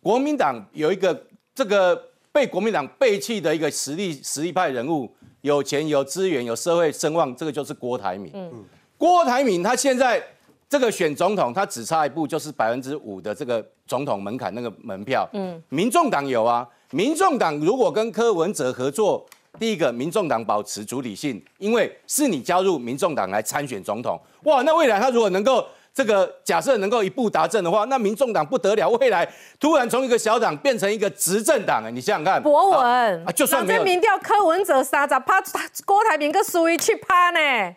[0.00, 2.00] 国民党有一个这个
[2.30, 8.30] 被国民党背弃的一个实力实力派人物，有钱有资源有社会声望，这个就是郭台铭。
[8.32, 8.64] 嗯，
[8.98, 10.22] 郭台铭他现在
[10.68, 15.26] 这个选总统，他只差一步就是百分之五的这个总统门槛那个门票。
[15.32, 19.24] 嗯，民众党有啊，民众党如果跟柯文哲合作，
[19.58, 25.64] 第一个民众党保持主体性，因为是你加入民众党来参选总统，哇，那未来他如果能够。
[25.94, 35.42] 这个假设能够一步达阵的话，那民众党不得了，未来突然从一个小党变成一个执政党啊，你想想看，博文啊，就算没有民调，柯文哲三咋怕，
[35.84, 37.74] 郭台铭个苏一去趴呢，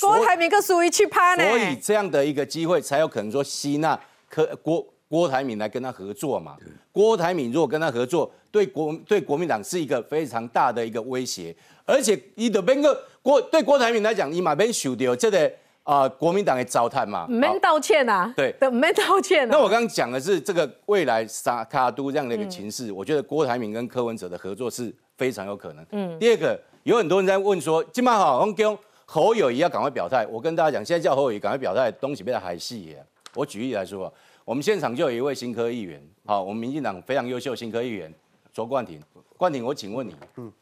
[0.00, 6.56] 郭台铭跟苏一去拍呢，所以这样的一个机会才有可能说吸纳柯郭郭台铭来跟他合作嘛。
[6.92, 11.54] 郭台铭如果跟他合作，对国对国民党是一个非常大的一个威胁，
[11.84, 15.50] 而且你的边个郭对郭台铭来讲，你马边受掉这个。
[15.84, 19.46] 啊，国民党的糟蹋嘛，没道歉呐，对，没道歉。
[19.48, 25.84] 那我刚刚讲的是这个未来沙卡都这样的一个情势，我觉得郭台铭跟柯文哲的合作是非常有可能。
[25.90, 30.26] 嗯，第二个有很多人在问说，今晚好，我跟侯友谊要赶快表态。
[30.26, 33.04] 我跟大家讲，现在叫侯友谊赶快表态，东西变得还细耶。
[33.34, 34.12] 我举例来说，
[34.44, 38.12] 我们现场就有一位新科议员，好，我们民进党非常优秀新科议员
[38.52, 39.00] 卓冠廷。
[39.36, 40.52] 冠廷，我请问你，嗯。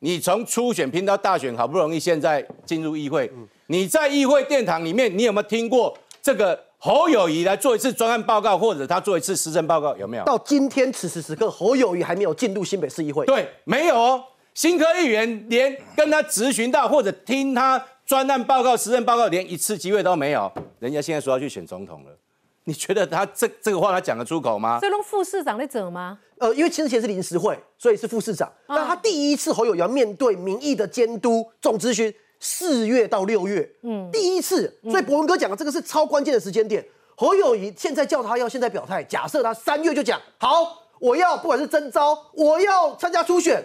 [0.00, 3.28] 你从初选拼到大选，好不容易现在进入议会，
[3.66, 9.96] 你在议会殿堂里面，你有没有听过这个侯友谊来做一次专案报告，或者他做一次施政报告？
[9.96, 10.24] 有没有？
[10.24, 13.26] 到今天此时此刻，侯友谊还没有进入新北市议会。
[13.26, 14.22] 对，没有哦。
[14.58, 20.50] 新科议员连跟他咨询到或者听他专案报告、施政报告，连一次机会都没有。
[20.80, 22.10] 人家现在说要去选总统了。
[22.66, 24.80] 你觉得他这这个话他讲得出口吗？
[24.82, 26.18] 这弄副市长在整吗？
[26.38, 28.52] 呃，因为其实前是临时会，所以是副市长。
[28.66, 34.76] 那他第一次侯友谊要面对民意的监督总咨询，四月到六月，嗯，第一次。
[34.90, 36.84] 所以博文哥讲的这个是超关键的时间点。
[37.14, 43.64] 侯友谊现在叫他要现在表态，假设他三月就讲好，我要不管是征召，我要参加初选，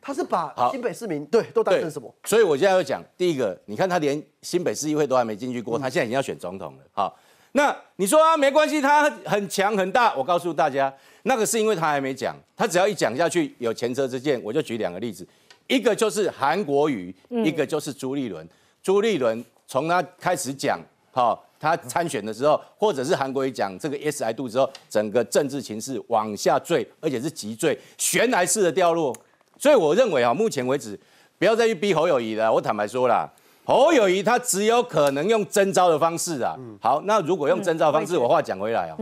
[0.00, 2.14] 他是把新北市民对都当成什么？
[2.24, 7.18] 所以我现在要讲第一个，你看他连新北市议会都还没进去过，他现在已经要选总统了，好。
[7.52, 10.14] 那你说啊，没关系，他很强很大。
[10.14, 14.40] 我告诉大家，那个是因为他还没讲，他只要一讲下去，有前车之鉴。
[14.44, 15.26] 我就举两个例子，
[15.66, 17.12] 一个就是韩国瑜，
[17.44, 18.48] 一个就是朱立伦。
[18.80, 20.78] 朱立伦从他开始讲，
[21.10, 29.12] 好，他参选的时候，或者是韩国瑜讲这个 S I 度之后，整个政治情势往下坠，而且是急坠，悬崖式的掉落。
[29.60, 30.98] 所以我认为啊，目前为止，
[31.38, 32.50] 不要再去逼侯友谊了。
[32.50, 33.30] 我坦白说啦，
[33.64, 36.56] 侯友谊他只有可能用征召的方式啊。
[36.80, 38.96] 好，那如果用征召方式，我话讲回来啊，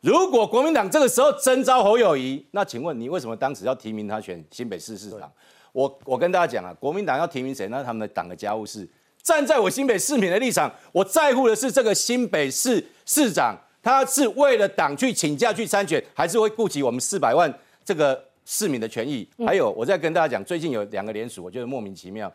[0.00, 5.30] 如果国民党这个时候征召侯友谊，那请问你为什么当时要提名他选新北市市长？
[5.72, 7.66] 我我跟大家讲啊，国民党要提名谁？
[7.68, 8.88] 那他们的党的家务事。
[9.22, 17.52] 站在我新北市民的立场，我在乎的是这个新北市市长，他是为了党去请假去参选，还是会顾及我们四百万
[17.84, 19.28] 这个市民的权益？
[19.46, 22.32] 还有，我再跟大家讲，最近有两个联署，我觉得莫名其妙。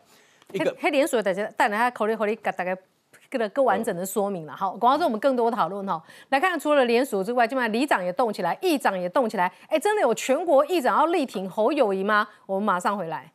[0.52, 2.76] 一个黑联署，大家带来他口里口里大概
[3.30, 4.54] 个更完整的说明了。
[4.54, 6.02] 好，广告之后我们更多讨论哈。
[6.28, 9.52] 来看，除了联署之外，今晚里长也动起来，议长也动起来。
[9.68, 12.28] 哎，真的有全国议长要力挺侯友谊吗？
[12.46, 13.32] 我们马上回来。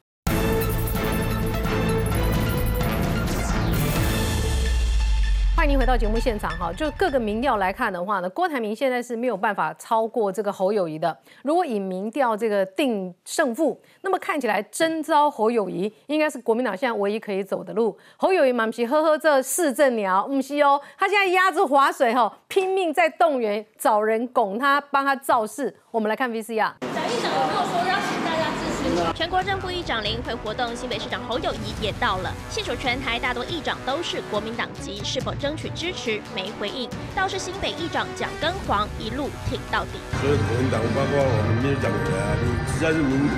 [5.61, 11.15] 欢迎您回到节目现场哈，就各个民调来看的话呢，郭台铭现在是没有办法超过这个侯友谊的。
[11.43, 17.95] 如果以民调这个定胜负，那么看起来征召侯友谊应该是国民党现在唯一可以走的路。
[18.17, 25.71] 侯友谊满皮呵呵这市政鸟，唔西哦，他现在压着划水哈，拼命在动员找人拱他，帮他造势。
[25.91, 26.55] 我们来看 VCR。
[26.55, 29.10] 蒋议长有没有说邀请大家？
[29.21, 32.33] 全国正副议长联会活动，新北市长侯友谊也到了。
[32.49, 36.89] 现属全台大多议长都是国民党籍，是否争取支持没回应。
[37.13, 39.99] 倒是新北议长蒋根煌一路挺到底。
[40.19, 43.29] 所有国民党，包括我们民进党啊，你只要是民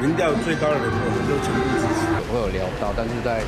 [0.00, 2.06] 民调最高的人，我们都全部支持。
[2.30, 3.42] 我有聊到，但是在。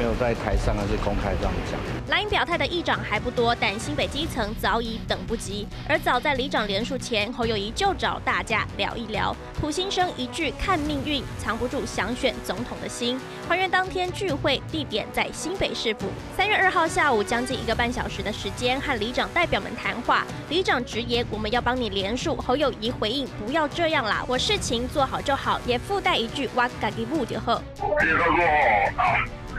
[0.00, 1.78] 没有在台上，还是公开这样讲。
[2.08, 5.68] 蓝营表态的议长还不多，但新北基层早已等不及。
[5.86, 9.36] 而早在里长连署前，侯友谊就找大家聊一聊。
[9.60, 13.20] 普新生一句看命运，藏不住想选总统的心。
[13.46, 16.06] 还原当天聚会地点在新北市府。
[16.34, 20.24] 三月二号下午，将近一个半小时的时间和里长代表们谈话。
[20.48, 27.62] 里长直言：“我们要帮你连署。”侯友谊回应：“不要这样啦，我事情做好就好。”也附带一句：“哇，嘎吉布就好。”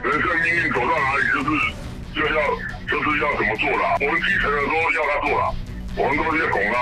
[0.03, 1.49] 人生命运走到哪里，就是
[2.15, 2.41] 就要
[2.89, 3.97] 就是要怎么做了。
[4.01, 5.55] 我们基层的都要他做了，
[5.95, 6.75] 我们都是要拱他，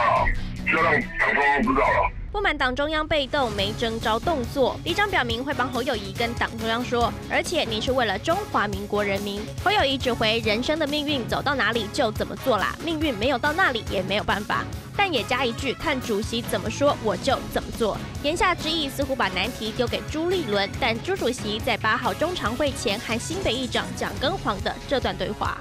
[0.74, 2.12] 要让党中央知道了。
[2.32, 9.42] 不满党中央被动没征召动作，李长表明会帮侯友谊跟党中央说，而且你是为了中华民国人民。
[9.64, 14.64] 侯友谊指挥人生的命运走到哪里就怎么做啦，命运没有到那里也没有办法。
[14.96, 17.98] 但也加一句，看主席怎么说我就怎么做。
[18.22, 25.58] 言下之意似乎把难题丢给朱立伦，但朱主席在八号中常会前和新北议长蒋根黄的这段对话。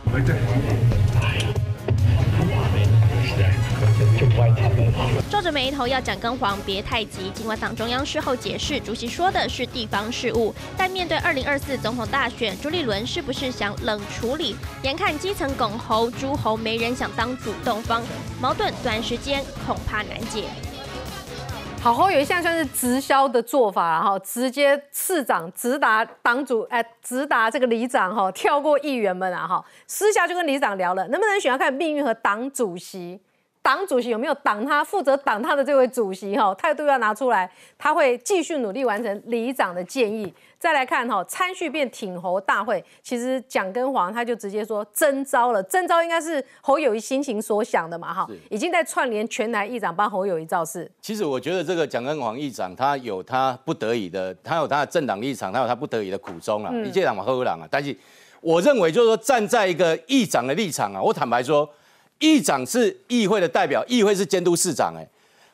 [5.30, 7.30] 皱着眉头要蒋根黄别太急。
[7.30, 14.56] 尽管党中央事后解释，主席说的是地方事务，但面对二零二四总统大选，朱立伦是不是想冷处理？
[14.82, 18.02] 眼看基层拱猴、诸侯没人想当主动方，
[18.40, 20.44] 矛盾短时间恐怕难解。
[21.80, 33.20] 好好有一项算是直销的做法哈，直接市长直达党主，哎，直达这个里长哈，跳过议员们啊哈，私下就跟里长聊了，能不能选要看命运和党主席。
[33.68, 34.82] 党主席有没有挡他？
[34.82, 37.50] 负责挡他的这位主席哈，态度要拿出来。
[37.76, 40.32] 他会继续努力完成里长的建议。
[40.58, 50.90] 再来看哈，参叙变挺侯大会，其实蒋根煌他就直接说征召了，征召应该是侯友谊心情所想的嘛哈，已经在串联全台议长帮侯友谊造势。
[51.02, 57.68] 其实我觉得这个蒋根煌议长他有他不得已的，他有他的政党立场，他有他不得已的苦衷啊，一届党嘛喝党啊。
[57.70, 57.94] 但是
[58.40, 61.68] 我认为就是说站在一个议长的立场啊，我坦白说。
[62.18, 65.06] 议长是议会的代表，议会是监督市长，哎，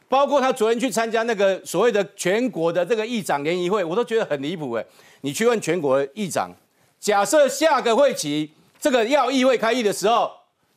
[0.08, 4.84] 包括他昨天去参加那个所谓的全国的这个议长联谊会，我都觉得很离谱，哎，
[5.20, 6.50] 你去问全国议长，
[6.98, 8.50] 假设下个会期
[8.80, 10.30] 这个要议会开议的时候，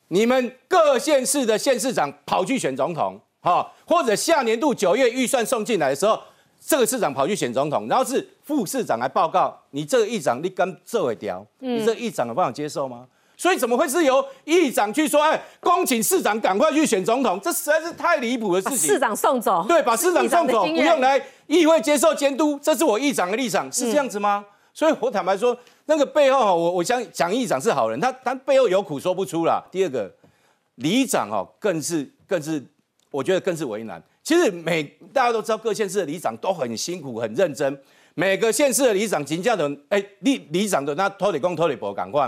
[0.10, 6.20] 你们各县市的县市长跑去选总统，哈，或者下年度九月预算送进来的时候，
[6.60, 11.46] 这个市长跑去选总统，然后是副市长来报告，你这个议长你敢这会调？
[11.60, 13.08] 你这议长有办法接受吗？
[13.38, 15.22] 所以怎么会是由议长去说？
[15.22, 18.90] 哎，恭请市长赶快去选总统，这实在是太离谱的事情。
[18.90, 24.44] 市长送走，对，把市长送走，不用来议会接受监督，这是我议长的立场，是这样子吗？
[24.74, 29.64] 所以我坦白说，那个背后哈，我我想蒋议长是好人，他他背后有苦说不出啦。
[29.72, 30.12] 第二个，
[30.76, 32.64] 里长哦，更是更是，
[33.12, 34.02] 我觉得更是为难。
[34.24, 37.80] 其实每大家都知道，各县市的里长都很辛苦、很认真，
[38.16, 42.28] 每个县市的里长请假的，哎，里里长的那拖里工、拖里婆赶快。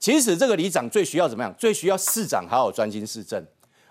[0.00, 1.54] 其实这个里长最需要怎么样？
[1.58, 3.44] 最需要市长好好专心市政，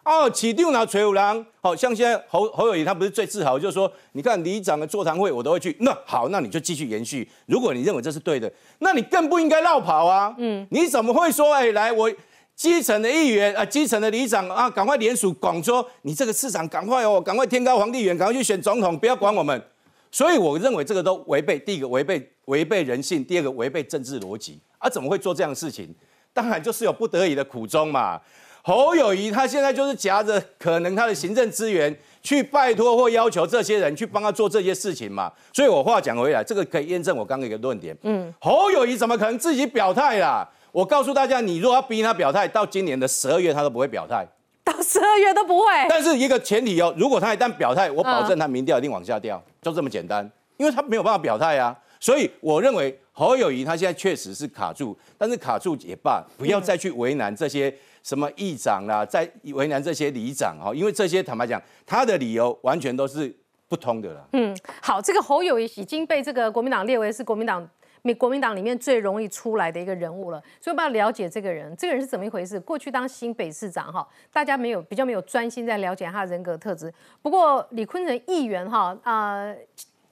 [0.04, 7.30] 哦，起定拿垂五郎，好像现在侯侯友谊他不是最自豪，就是说，你看里长的座谈会我都会去，那好，那你就继续延续。
[7.46, 10.34] 如果你认为这是对的，那你更不应该绕跑啊。
[10.40, 12.12] 嗯，你怎么会说，哎，来我
[12.56, 19.62] 基层的议员啊，基层的里长啊，赶快联署广州，你这个市长赶快哦，赶快天高皇帝远，赶快去选总统，不要管我们。
[20.10, 24.90] 所以我认为这个都违背第一个违背违背人性，第二个违背政治逻辑啊！
[24.90, 25.94] 怎么会做这样的事情？
[26.34, 28.20] 当然就是有不得已的苦衷嘛。
[28.62, 35.32] 侯友谊他现在就是夹着可能他的行政资源去拜托或要求这些人去帮他做这些事情嘛。
[35.54, 37.98] 所以我话讲回来，这个可以验证我刚刚一个论点。
[38.04, 40.48] 嗯，侯友谊怎么可能自己表态啦？
[40.72, 44.28] 我告诉大家，你如果要逼他表态，到今年的十二月他都不会表态。
[44.64, 51.76] 到十二月都不会，但是一个前提哦，如果他一旦表态，我保证他民调一定往下掉，就这么简单，因为他没有办法表态啊。
[52.00, 63.36] 所以我认为侯友谊他现在确实是卡住，但是卡住也罢，不要再去为难这些什么议长啦，再为难这些里长哈，因为这些坦白讲，他的理由完全都是
[63.68, 64.26] 不通的了。
[64.32, 67.70] 嗯，好，这个侯友谊已经被这个国民党列为是国民党。
[68.02, 72.58] 民国民党里面最容易出来的一个人物了，所以我们要了解这个人，这个人是怎么一回事？
[72.58, 76.92] 过去当新北市长哈，大家没有比较没有专心在了解他的人格特质。
[77.22, 79.54] 不过李坤城议员哈啊，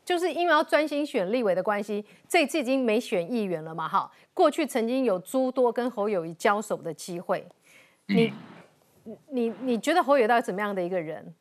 [0.07, 4.09] 就是因为要专心选立委的关系，这次已经没选议员了嘛哈。
[4.33, 7.45] 过去曾经有诸多跟侯友谊交手的机会，
[8.05, 8.31] 你
[9.29, 11.35] 你你觉得侯友到底怎么样的一个人？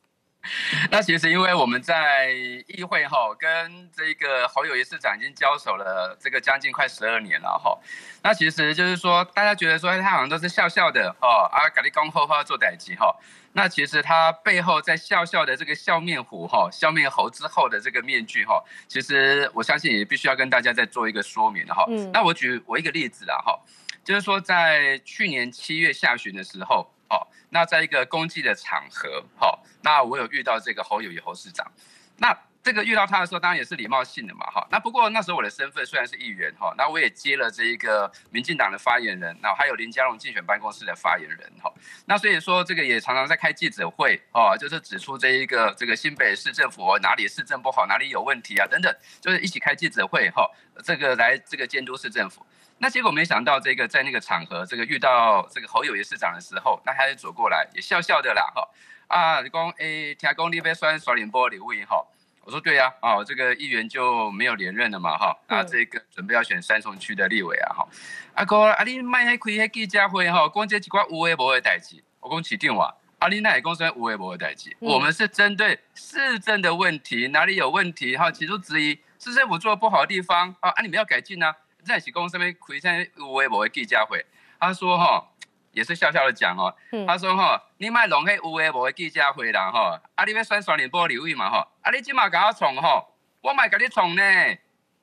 [0.91, 2.31] 那其实因为我们在
[2.67, 7.79] 议会哈，跟这个侯友谊市长已经交手了这个将近快十二年了哈。
[8.23, 13.15] 那其实就是说，大家觉得说他好像都是笑笑的哦，啊，咖喱公后后做代级哈。
[13.53, 21.85] 那其实他背后在笑笑的这个笑面虎哈，笑面猴之后的这个面具哈，其实我相信也必须要跟大家再做一个说明哈。
[21.89, 22.11] 嗯。
[22.13, 23.59] 那我举我一个例子啦哈，
[24.05, 26.91] 就是说在去年七月下旬的时候。
[27.09, 31.71] 哦，那在一个公祭的场合，好，那我有遇到这个侯友谊侯市长，
[32.17, 41.73] 那这个遇到他的时候，当然也是礼貌性的嘛，哈，那不过那时候我的身份虽然是议员，哈，那我也接了这一个民进党的发言人，那还有林佳龙竞选办公室的发言人，哈，
[42.07, 50.51] 那所以说这个也常常在开记者会，哦，就是指出这一个这个新北市政府哪里市政不好，哪里有问题啊，等等，就是一起开记者会，哈，
[50.83, 52.45] 这个来这个监督市政府。
[52.79, 58.69] 那结果没想到，这个在那个场合，这个遇到这个侯友谊市长的时候，那他就走过来，也笑笑的啦，哈。
[59.09, 62.05] 啊，你讲诶，听讲你被刷刷脸波礼物哈，
[62.43, 67.89] 我说对呀，哦，这个议员就没有连任了嘛，哈，啊，这个准备要选三重区的立委啊，哈，
[68.35, 81.55] 阿哥，啊，你卖迄开迄记者会哈，讲这几寡有诶无诶代志，我讲起电话，阿丽那也讲说有诶无诶代志，我们是针对市政的问题，哪里有问题哈，提出质疑，市政府做的不好的地方啊，啊，你们要改进啊。
[81.87, 84.27] 在起公上面开在微博的记者会，
[84.59, 85.25] 他说哈，
[85.73, 86.75] 也是笑笑的讲哦，
[87.07, 93.07] 他说哈，你卖弄迄微博的记者会啦哈，啊你要选双联播礼物嘛哈，啊你今嘛给我宠哈，
[93.41, 94.23] 我买给你宠呢，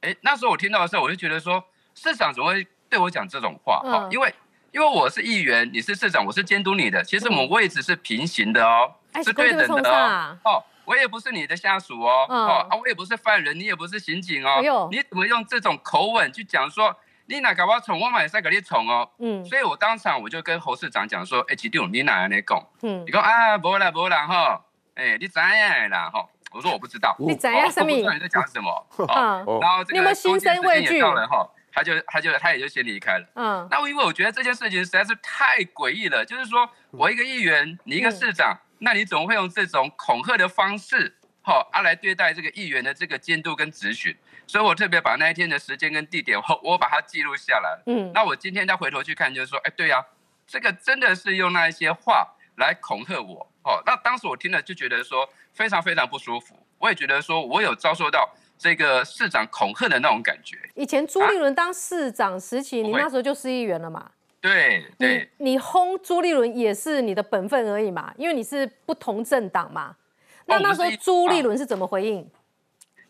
[0.01, 1.63] 哎那时候我听到的时候，我就觉得说，
[1.95, 3.79] 市长怎么会对我讲这种话？
[3.79, 4.07] 哈？
[4.11, 4.33] 因为
[4.71, 10.63] 因为我是议员，你是市长，我是监督你的，其实我们位置是平行的哦，是对等的哦。
[10.85, 22.67] 我也不是你的下属哦，哦啊，我也不是犯人，你也不是刑警哦，你怎么用这种口吻去讲说你哪搞不好宠我买赛给你宠哦，嗯，所以我当场我就跟侯市长讲说，哎，基定你哪来讲？
[22.81, 24.61] 嗯，你讲啊，不啦不啦哈，
[24.95, 26.25] 哎，你怎样啦哈？
[26.51, 27.89] 我说我不知道，你怎样什么？
[27.89, 28.87] 不知道你在讲什么？
[29.07, 33.25] 嗯，然后这个心生畏惧到了哈，他就他就他也就先离开了。
[33.35, 38.55] 嗯，那因为我觉得这件事情实在是太诡异了，就是说我一个议员，你一个市长。
[38.83, 44.13] 那你怎么会用这种恐吓的方式，好啊来对待这个议员的这个监督跟质询？
[44.45, 47.81] 所以我特别把那一天的时间跟地点，我我把它记录下来。
[47.85, 50.05] 嗯，那我今天再回头去看，就是说，哎，对呀，
[50.45, 53.49] 这个真的是用那一些话来恐吓我。
[53.63, 60.57] 哦，那当时我听了就觉得说非常非常不舒服，我也觉得说我有遭受到这个市长恐吓的那种感觉。
[60.75, 64.11] 以前朱立伦当市长时期，你那时候就是议员了嘛？
[64.43, 69.95] 对对，你轰朱立伦也是你的本分而已嘛，因为你是不同政党嘛。
[70.45, 72.29] 那那时候朱立伦是怎么回应？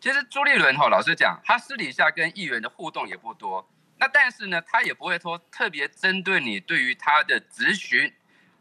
[0.00, 3.68] 其实朱立伦哈，老实讲，他私底下跟议员的互动也不多。
[3.98, 8.12] 那但是呢，他也不会说特别针对你对于他的质询，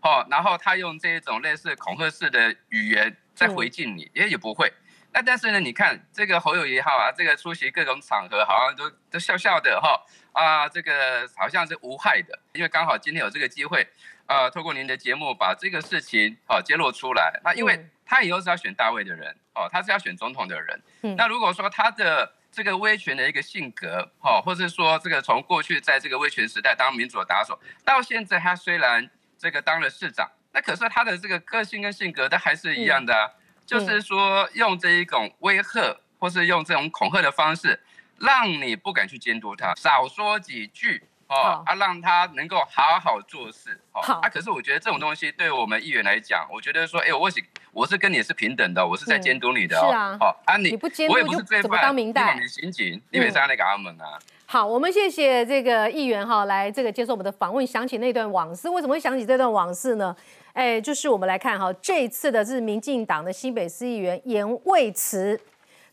[0.01, 4.73] 哦，然后他用这一种类似恐吓式的语言在回敬你，也也不会。
[5.13, 10.01] 那但是呢，你看这个侯友谊哈啊，这个出席各种场合，好像都都笑笑的哈
[10.31, 13.87] 啊，这个好像是无害的，因为刚好今天有这个机会，
[14.25, 17.39] 呃，透过您的节目把这个事情好揭露出来。
[17.43, 20.81] 那因为他以后是要选大位的人哦，他是要选总统的人。
[21.15, 29.07] 那如果说他的这个威权的一个性格，哈，或者说这个从过去在这个威权时代当民主的打手，到现在他虽然
[29.37, 30.27] 这个当了市长。
[30.51, 33.35] 那可是他的这个个性跟性格都还是一样的，
[33.65, 37.79] 就是说用这一种威吓或是用这种恐吓的方式，
[38.19, 41.03] 让你不敢去监督他，少说几句。
[41.29, 43.79] 哦，啊，让他能够好好做事。
[43.91, 49.75] 好，啊，可是我觉得这种东西对我们议员来讲，我觉得说，哎，我是我是跟你是平等的，我是在监督你的。
[49.79, 52.37] 是啊，好，啊，你不监督就怎么当明代？
[52.39, 54.19] 你刑警，你为啥来搞他们啊？
[54.45, 58.69] 好，我们谢谢这个议员哈，来这个接受我们的访问，想起那段往事。
[58.69, 60.15] 为什么会想起这段往事呢？
[60.53, 65.39] 哎，就是我们来看哈，这一次的是民进党的新北市议员严卫慈，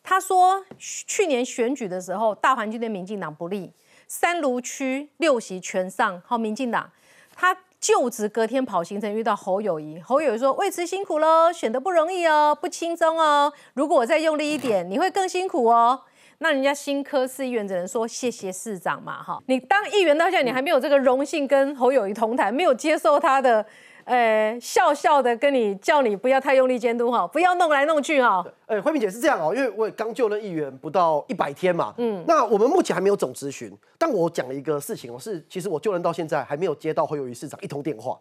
[0.02, 3.72] 他说去年选举的时候，大环境对民进党不利。
[4.06, 6.90] 三芦区六席全上，好，民进党
[7.34, 13.50] 他就职隔天跑行程遇到侯友谊，侯友谊说：“为此辛苦喽，选的不容易哦，不轻松哦。
[13.72, 16.02] 如果我再用力一点，你会更辛苦哦。”
[16.42, 23.64] 那人家新科市议员只能说谢谢市长嘛，哈，你当议员到现在，你还没有这个荣幸跟侯友谊同台，没有接受他的。
[24.10, 28.44] 呃，笑笑的跟你叫你不要太用力监督哈，不要弄来弄去哈。
[28.66, 38.18] 呃，慧敏姐是这样哦，因为我也刚就任议员不到一百天嘛，嗯，那我们目前还没有总咨询，但我讲了一个事情哦，是其实我就任到现在还没有接到侯友谊市长一通电话，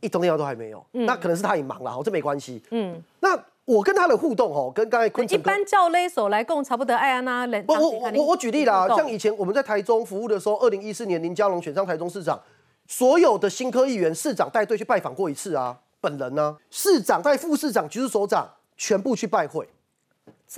[0.00, 12.40] 一通电话都还没有，那可能是他也忙了，哦，这没关系，嗯，那我跟他的互动哦，跟刚才一般叫勒手来共差不多爱安呐，我我我我举例啦，像以前我们在台中服务的时候，二零一四年林佳龙选上台中市长。
[12.94, 19.66] 所有的新科议员、市长带队去拜访过一次啊，本人呢，市长带副市长、局首长全部去拜会。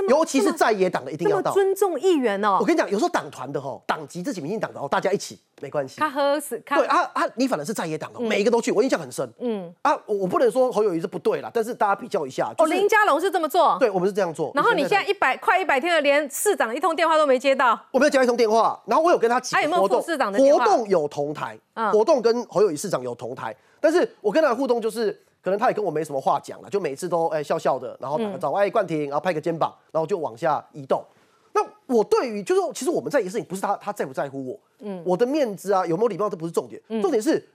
[0.09, 2.59] 尤其是在野党的一定要到，尊重议员哦。
[2.61, 6.01] 我跟你讲，有时候党团的吼，党籍自己民进党的哦，大家一起没关系。
[6.01, 9.33] 他喝死，对啊啊，你反正是在野党的，每一个都去，我印象很深。
[9.39, 12.53] 嗯啊，我我不能说侯友谊是不对啦，但是大家比较一下。
[12.59, 14.51] 哦，林佳龙是这么做，对我们是这样做。
[14.55, 17.79] 然后你现在一百快一百天了，连市长一通电话都没接到。
[17.93, 21.59] 我没有接到一通电话，然后我有跟他他有没有副市长的活动有同台，
[21.93, 25.21] 活动跟侯友谊市长有同台，但是我跟他的互动就是。
[25.45, 31.05] 可能他也跟我没什么话讲了，就每次都哎笑笑的，然后打个招呼，哎冠廷，然后拍个肩膀，然后就往下移动。
[31.53, 37.47] 那我对于就是其实我们在一件事情，不是他他在不在乎我，嗯，我的面子啊有没有礼貌这不是重点，重点是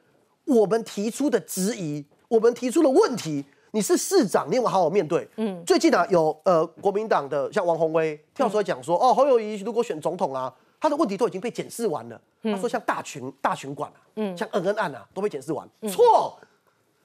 [0.46, 5.28] 我们提出的质疑，我们提出的问题，你是市长，你有没有好好面对？
[5.38, 12.22] 嗯，最近啊有呃国民党的像王宏威跳出来讲说，哦侯友谊如果选总统啊，他的问题都已经被检视完了。
[12.44, 16.40] 他说像大群大群馆啊，嗯，像恩恩案啊都被检视完，错。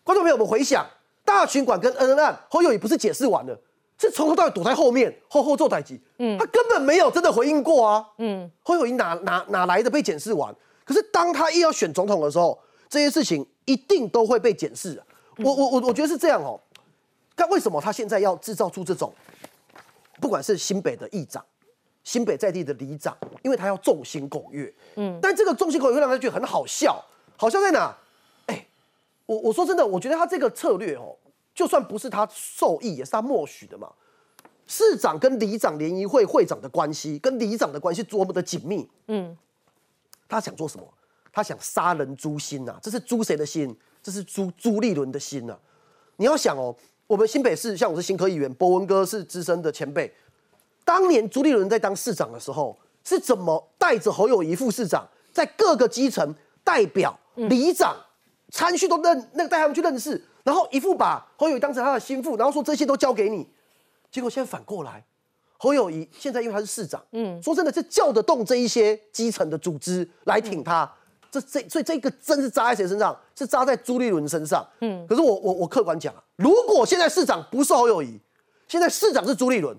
[0.04, 0.86] 观众朋友，我们回想
[1.24, 3.58] 大群馆跟恩恩案，侯友谊不是解释完了，
[3.98, 10.54] 是从头到尾躲在后面，后后做代机，嗯，他根本没有真的回应过啊，嗯，侯友谊哪哪哪来的被检视完？
[10.84, 12.58] 可是当他一要选总统的时候，
[12.90, 15.02] 这些事情一定都会被检视。
[15.38, 16.60] 我我我我觉得是这样哦。
[17.34, 19.10] 但为什么他现在要制造出这种，
[20.20, 21.42] 不管是新北的议长、
[22.04, 27.02] 新北在地的里长，因为他要众星拱月，嗯，但这个众星拱月会让他觉得很好笑，
[27.38, 27.96] 好笑在哪？
[29.26, 31.16] 我我说真的，我觉得他这个策略哦，
[31.54, 33.90] 就算不是他受益，也是他默许的嘛。
[34.66, 38.88] 市长跟里长联谊会会长的关系，跟里长的关系多么的紧密。
[39.08, 39.36] 嗯，
[40.28, 40.86] 他想做什么？
[41.32, 42.78] 他想杀人诛心呐！
[42.80, 43.76] 这是诛谁的心？
[44.02, 45.56] 这是诛朱立伦的心呐！
[46.16, 46.74] 你要想哦，
[47.06, 50.14] 我们新北市，像我是新科议员，博文哥是资深的前辈。
[50.84, 57.96] 当年朱立伦在当市长的时候，是怎么带着侯友谊副市长，在各个基层代表里长？
[58.54, 63.44] 参叙都认，那个带他们去认识，然后一副把侯友谊当成他的心腹，然后说这些都交给你。
[64.12, 65.04] 结果现在反过来，
[65.56, 70.88] 侯友谊现在因为他是市长，嗯，说真的，这叫得动这一些基层的组织来挺他。
[71.32, 73.18] 这这所以这个针是扎在谁身上？
[73.34, 74.64] 是扎在朱立伦身上。
[74.82, 78.20] 嗯，可是我我我客观讲啊，如果现在市长不是侯友谊，
[78.68, 79.76] 现在市长是朱立伦，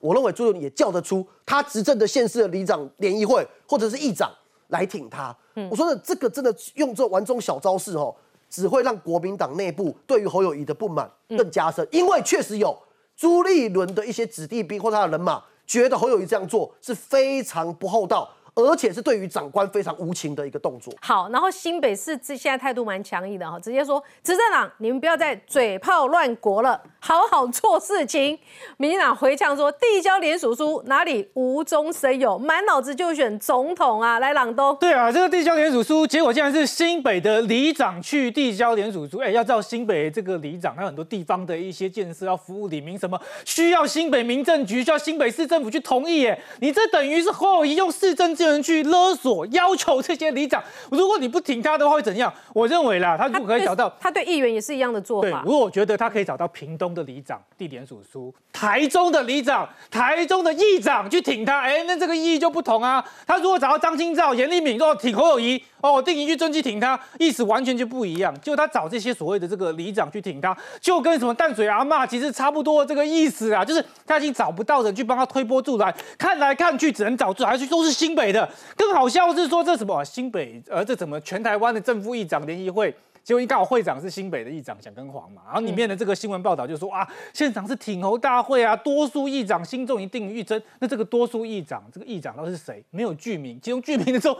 [0.00, 4.30] 我认为朱立伦也叫得出他执政的县市的里长联谊会或者是议长。
[4.68, 5.36] 来挺他，
[5.70, 8.14] 我说的这个真的用这玩这种小招式哦，
[8.48, 12.78] 只会让国民党内部对于侯友谊的不满更加深，因为确实有
[13.16, 18.30] 朱立伦的一些子弟兵或他的人马觉得侯友谊这样做是非常不厚道。
[18.58, 20.92] 而且是对于长官非常无情的一个动作。
[21.00, 28.36] 好，然后新北市这现在态度蛮强硬的哈，直接说执政党你们不要再嘴炮乱国了，好好做事情。
[28.76, 34.18] 民进党回呛说递交联署书哪里无中生有，满脑子就选总统啊！
[34.18, 34.76] 来朗东。
[34.80, 39.18] 对啊，这个递交联署书结果竟然是新北的里长去递交联署书。
[39.18, 46.22] 哎，要知道新北这个里长，他很多地方的一些建设要服务里民，什么需要新北民政局、需要新北市政府去同意。
[46.22, 48.47] 耶，你这等于是后移用市政资源。
[48.50, 52.32] 人去勒索要求这些里长，如果你不挺他的话会怎样？
[52.52, 55.42] 我认为啦，他如果可以找到，他对议员也是一样的做法。
[55.44, 63.04] 如果我觉得他可以找到屏东的里长地点署书，台中的里长、台中的议长去挺他，哎，那这个意义就不同啊。
[63.26, 68.34] 他如果找到张清照、严立敏，说挺侯友谊，哦，定一句真去挺他，意思完全就不一样。
[68.40, 78.48] 就他找这些所谓的这个里长去挺他，就跟什么淡水阿妈其实差不多这个意思啊，就是他已经找不到人去帮他推波助澜，看来看去只能找出来去都是新北的。
[78.76, 82.94] 更好笑是说这什么新北，呃，这怎么全台湾的正副议长联谊会？
[83.24, 90.62] 结果一刚好会长是新北的议长蒋根黄嘛，然后里面的这个新闻报道就说啊，现场是挺侯大会啊，多数议长心中一定于一真。
[90.78, 92.82] 那这个多数议长，这个议长到底是谁？
[92.90, 94.38] 没有剧名，其中剧名的时候。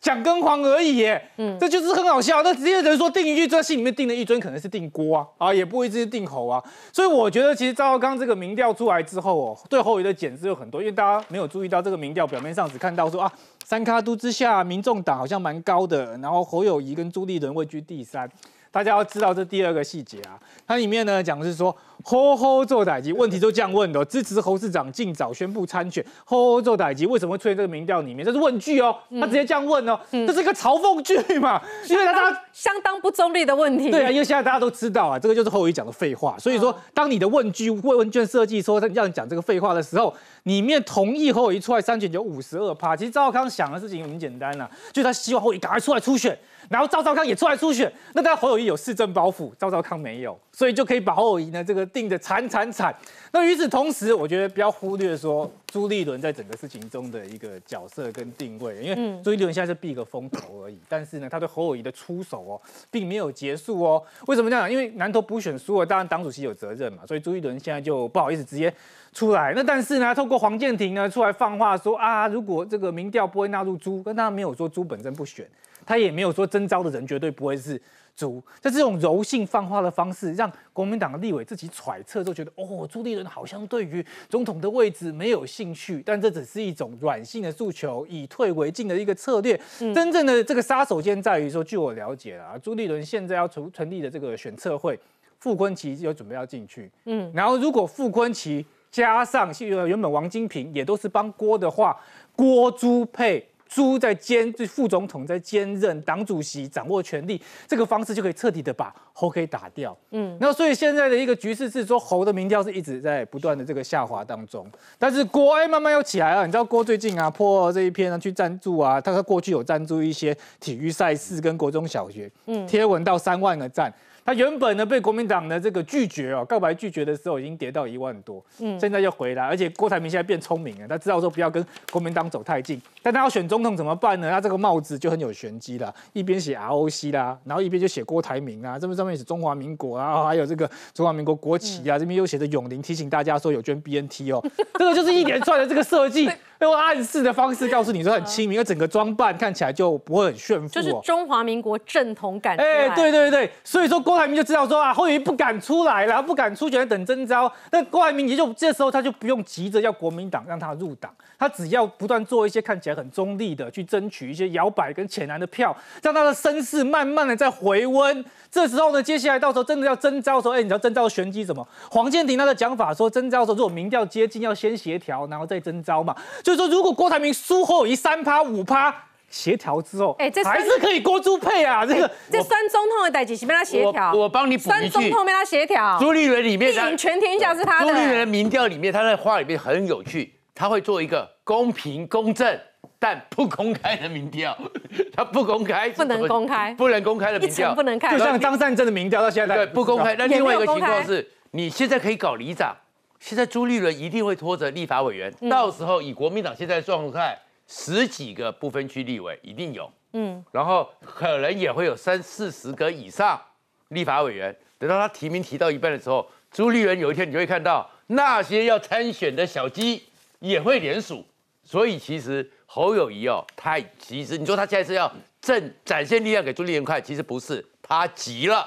[0.00, 2.42] 蒋跟黄而已耶，嗯，这就是很好笑。
[2.42, 6.62] 那直接人说定一尊，心里面定的一尊可能是定郭啊，啊，也不一定是定侯啊。
[6.90, 13.30] 所以我觉得，其实赵少刚这个民调出来之后哦，对后裔的检视有很多，因为大家没有注意到这个民调表面上只看到说啊，
[13.64, 18.26] 三卡都之下，民众党好像蛮高的，然后侯友谊跟朱立伦位居第三。
[18.72, 28.24] 大家要知道这第二个细节啊，它里面呢讲的是说，吼吼做代级，问题都这样问的，支持侯市长尽早宣布参选，吼吼做代级，为什么会出现这个民调里面？
[28.24, 33.90] 这是问句哦，他直接这样问哦，这是一个嘲讽句嘛， 因为他相当不中立的问题。
[33.90, 46.38] 对啊，因为现在大家都知道啊，这个就是侯友讲的废话，所以说当你的问句问问卷设计说让你讲这个废话的时候，里面同意侯友出来参选有五十二趴，其实赵康想的事情很简单呐，就是他希望侯友赶快出来初选。
[46.68, 52.94] 然后赵少康也出来初选，那但侯友谊有市政包袱，赵少康没有，所以就可以把侯友谊呢这个定的惨惨惨。
[53.32, 64.02] 那与此同时，我觉得不要忽略说朱立伦在整个事情中的一个角色跟定位，因为朱立伦现在是避个风头而已，但是呢，他对侯友谊的出手哦，并没有结束哦。
[64.26, 64.70] 为什么这样？
[64.70, 68.70] 因为南投补选输了，当然党主席有责任嘛，所以朱立伦现在就不好意思直接
[69.14, 69.54] 出来。
[69.56, 75.48] 那但是呢，透过黄建庭呢出来放话说啊，如果这个民调不会纳入朱，跟他没有说朱本身不选。
[75.86, 77.80] 他也没有说征召的人绝对不会是
[78.14, 89.60] 朱，在这种柔性放话的方式，让国民党的立委自己揣测，都觉得哦，朱立伦好像对于总统的位置没有兴趣，但这只是一种软性的诉求，以退为进的一个策略。
[89.78, 94.98] 真正的这个杀手锏在于说，据我了解啊，朱立伦现在要成成立的这个选策会，
[95.38, 101.96] 傅昆奇有准备要进去，嗯，然后如果傅昆奇加上原本王金平也都是帮郭的话，
[102.36, 103.46] 郭朱配。
[103.72, 109.96] 朱在兼，就副总统在兼任党主席，掌握权力，这个方式就可以彻底的把侯可以打掉。
[110.10, 114.68] 嗯，那所以现在的一个局势是说，侯的民调是一直在不断的这个下滑当中，
[114.98, 116.44] 但是郭哎慢慢又起来了。
[116.44, 123.92] 你知道郭最近啊破这一篇呢去赞助啊，他过去有赞助一些体育赛事跟国中小学，嗯，贴文到三万个赞。
[124.22, 134.30] 他原本呢被国民党的这个拒绝哦，告白拒绝的时候已经跌到一万多，嗯，现在又回来，而且郭台铭现在变聪明了，他知道说不要跟国民党走太近，但他要选总统怎么办呢？
[134.30, 144.44] 他这个帽子就很有玄机了，一边写 ROC 啦，然后一边就写郭台铭啊，这边上面写中华民国啊，还有这个中华民国国旗啊，这边又写着永林，提醒大家说有捐 BNT 哦，
[144.78, 146.30] 这个就是一连串的这个设计。
[146.60, 152.54] 用暗示的方式告诉你说很亲民，而整个装扮看起来就不会很炫富，就是中华民国正统感。
[152.58, 157.50] 哎，对对对，所以说郭台铭就知道说啊，后裔不敢出来了，不敢出选等征召。
[157.72, 168.24] 那郭台铭也就这时候他就不用急着要国民党让他入党，他只要不断做一些看起来很中立的，去争取一些摇摆跟浅蓝的票，让他的声势慢慢的在回温。
[168.50, 171.66] 这时候呢，接下来到时候真的要征召的时候，哎，你知道征召的玄机什么？
[171.90, 176.14] 黄建庭他的讲法说，征召的时候如果民调接近，要先协调，然后再征召嘛。
[176.42, 178.94] 就是说，如果郭台铭输后一三趴五趴，
[179.28, 181.86] 协调之后，哎，这还是可以郭朱配啊。
[181.86, 185.96] 这个这三总统的代际是被他协调，我帮你补一句，总统被他协调。
[186.00, 187.86] 朱立伦里面，全天下是他的。
[187.86, 192.58] 朱立伦的民调里面，他在话里面很有趣，他会做一个公平公正。
[193.02, 194.54] 但不公开的民调，
[195.16, 198.16] 他不公开，不能公开，不能公开的民调，不能看。
[198.16, 200.14] 就像张善政的民调到现在对不公开。
[200.16, 202.76] 那另外一个情况是，你现在可以搞里长，
[203.18, 213.40] 现在朱立伦一定会拖着立法委员，到时候以国民党现在的状态，十几个不分区立委一定有，嗯，然后可能也会有三四十个以上
[213.88, 214.54] 立法委员。
[214.78, 220.02] 等到他提名提到一半的时候，朱立伦有一天你就会看到那些要参选的小鸡
[220.40, 221.24] 也会联署，
[221.64, 222.50] 所以其实。
[222.72, 228.64] 侯友谊哦，他其实你说他现在是要正展现力量给朱立伦看，其实不是，他急了，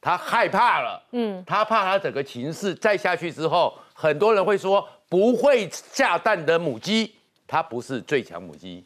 [0.00, 7.14] 他害怕了，嗯，他怕他整个情势再下去之后，很多人会说不会下蛋的母鸡，
[7.46, 8.84] 它不是最强母鸡，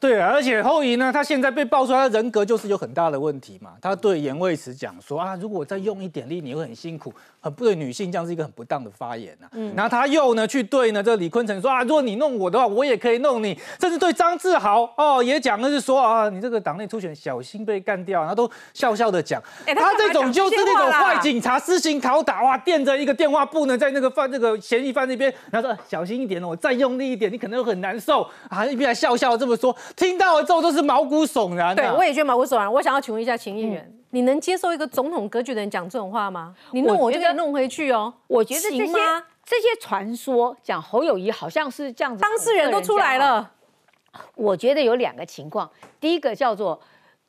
[0.00, 3.72] 对啊，而且后移呢，他现在被爆出来，他人格就是有很大的问题嘛。
[3.82, 9.46] 他对严卫慈讲说啊，如果我再用一点力，你会很辛苦，很不对女性，这样是一个很不当的发言呐。
[9.52, 29.76] 嗯，然后他又呢去对呢这李坤城说啊，如果你弄我的话，我也可以弄你，甚至对张志豪哦也讲的是说啊，你这个党内初选小心被干掉，然后都笑笑的讲，他这种就是那种坏警察私刑拷打哇，垫着一个电话簿呢，在那个犯那个嫌疑犯那边，然后说小心一点哦，我再用力一点，你可能会很难受啊，一边还笑笑这么说。
[29.96, 31.74] 听到了之后都是毛骨悚然。
[31.74, 32.72] 对，我也觉得毛骨悚然。
[32.72, 36.54] 我想要请问一下秦议员，你能接受一个总统格局的人讲这种话吗？
[36.72, 38.12] 你弄我就给弄回去哦。
[38.26, 38.86] 我觉得这些
[39.44, 43.50] 这些传说讲侯友谊好像是这样子，当事人都出来了。
[44.34, 45.70] 我觉得有两个情况，
[46.00, 46.80] 第一个叫做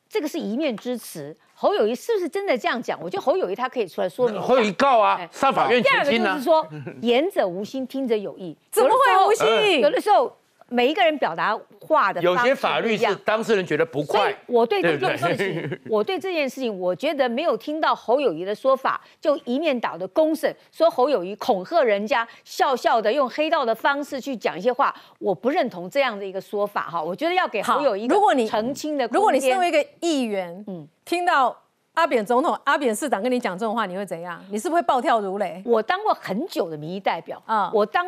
[0.08, 2.98] 这个是一面之词，侯友谊是不是真的这样讲？
[3.02, 4.40] 我觉得侯友谊他可以出来说明。
[4.40, 6.66] 侯友谊告啊，上法院第二个就是说，
[7.00, 8.56] 言者无心，听者有意。
[8.70, 9.80] 怎么会无心？
[9.80, 10.36] 有的时候。
[10.72, 14.34] 每一个人表达话的有些法律是当事人觉得不快。
[14.46, 27.02] 我对这件事情，我对这件事情， 我觉得没有听到侯友谊的说法，就一面倒的公审，说侯友谊恐吓人家，笑笑的用黑道的方式去讲一些话，我不认同这样的一个说法哈。
[27.02, 31.56] 我觉得要给侯友谊如果你澄清的，如果你身为一个议员，嗯，听到
[31.94, 34.42] 阿扁总统、阿扁市长跟你讲这种话，你会怎样？
[34.50, 35.62] 你是不是会暴跳如雷？
[35.66, 38.06] 我当过很久的民意代表啊，我当。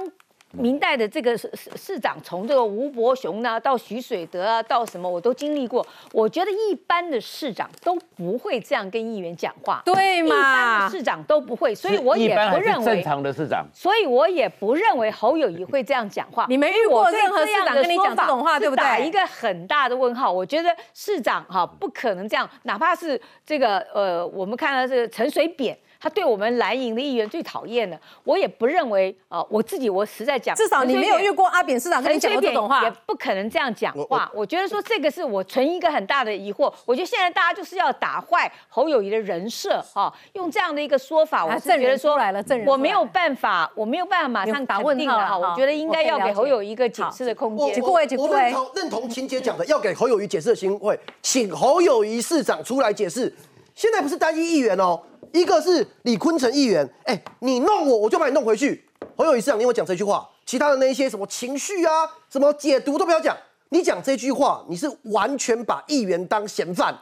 [0.56, 5.86] 明代的这个市市市长，从这个吴伯雄呢，到徐水德啊，到什么我都经历过。
[6.12, 10.28] 我觉得一般的市长都不会这样跟议员讲话，对吗？
[10.28, 13.66] 一般的市长都不会，所以我也不认为正常的市长。
[13.72, 16.46] 所以我也不认为侯友谊会这样讲话。
[16.50, 18.82] 你没遇过任何市长跟你讲这种话，对不对？
[18.82, 20.32] 打一个很大的问号。
[20.32, 25.76] 我觉得市长哈不可能这样，哪怕是这个呃，我们看到这个陈水扁。
[26.04, 34.30] 他对我们蓝营的议员最讨厌的，我也不认为啊，我自己我实在讲，至少你没有遇过阿扁市长跟你讲这种话，也不可能这样讲话。
[34.34, 36.70] 我觉得说这个是我存一个很大的疑惑。
[36.84, 45.38] 我觉得现在大家就是要打坏侯友谊的人设哈，用这样的一个说法，我是觉得说来了，证人我没有办法，我没有办法马上打问定了哈。
[45.38, 47.80] 我觉得应该要给侯友谊一个解释的空间。
[47.80, 53.34] 各位，各位，认同认同秦姐讲的，要给侯友谊解释的机会，请侯友谊市长出来解释。
[53.74, 55.00] 现在不是单一议员哦。
[55.32, 58.84] 一个是李坤城议员，哎，你弄我，我就把你弄回去。
[59.16, 63.36] 侯友谊市长，你有讲这句话，其他的那一些什么情绪啊，什么解读都不要讲。
[63.70, 66.96] 你讲这句话，你是完全把议员当嫌犯，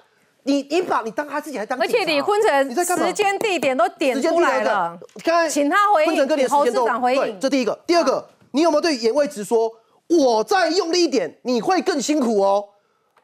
[0.45, 1.79] 你你把你当他自己还当。
[1.79, 7.39] 而且李坤城，你在时间地点都点出来了，刚请他回应，侯市长回应。
[7.39, 9.71] 这第一个，第二个，你有没有对严卫直说，
[10.07, 12.65] 我再用力一点，你会更辛苦哦？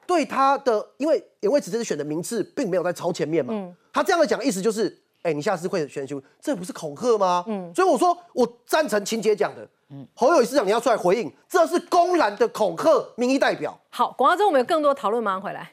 [0.06, 7.44] 对他的，因为严位直这次选的名次并没有在超前面嘛，嗯，他这样的讲意思就是，哎，你下次会选修，这不是恐吓吗？
[7.46, 13.78] 嗯，所以我说我赞成秦姐讲的，嗯，侯友谊市长你要出来回应，这是公然的恐吓民意代表。
[13.90, 15.72] 好，广告之后我们有更多讨论，马上回来。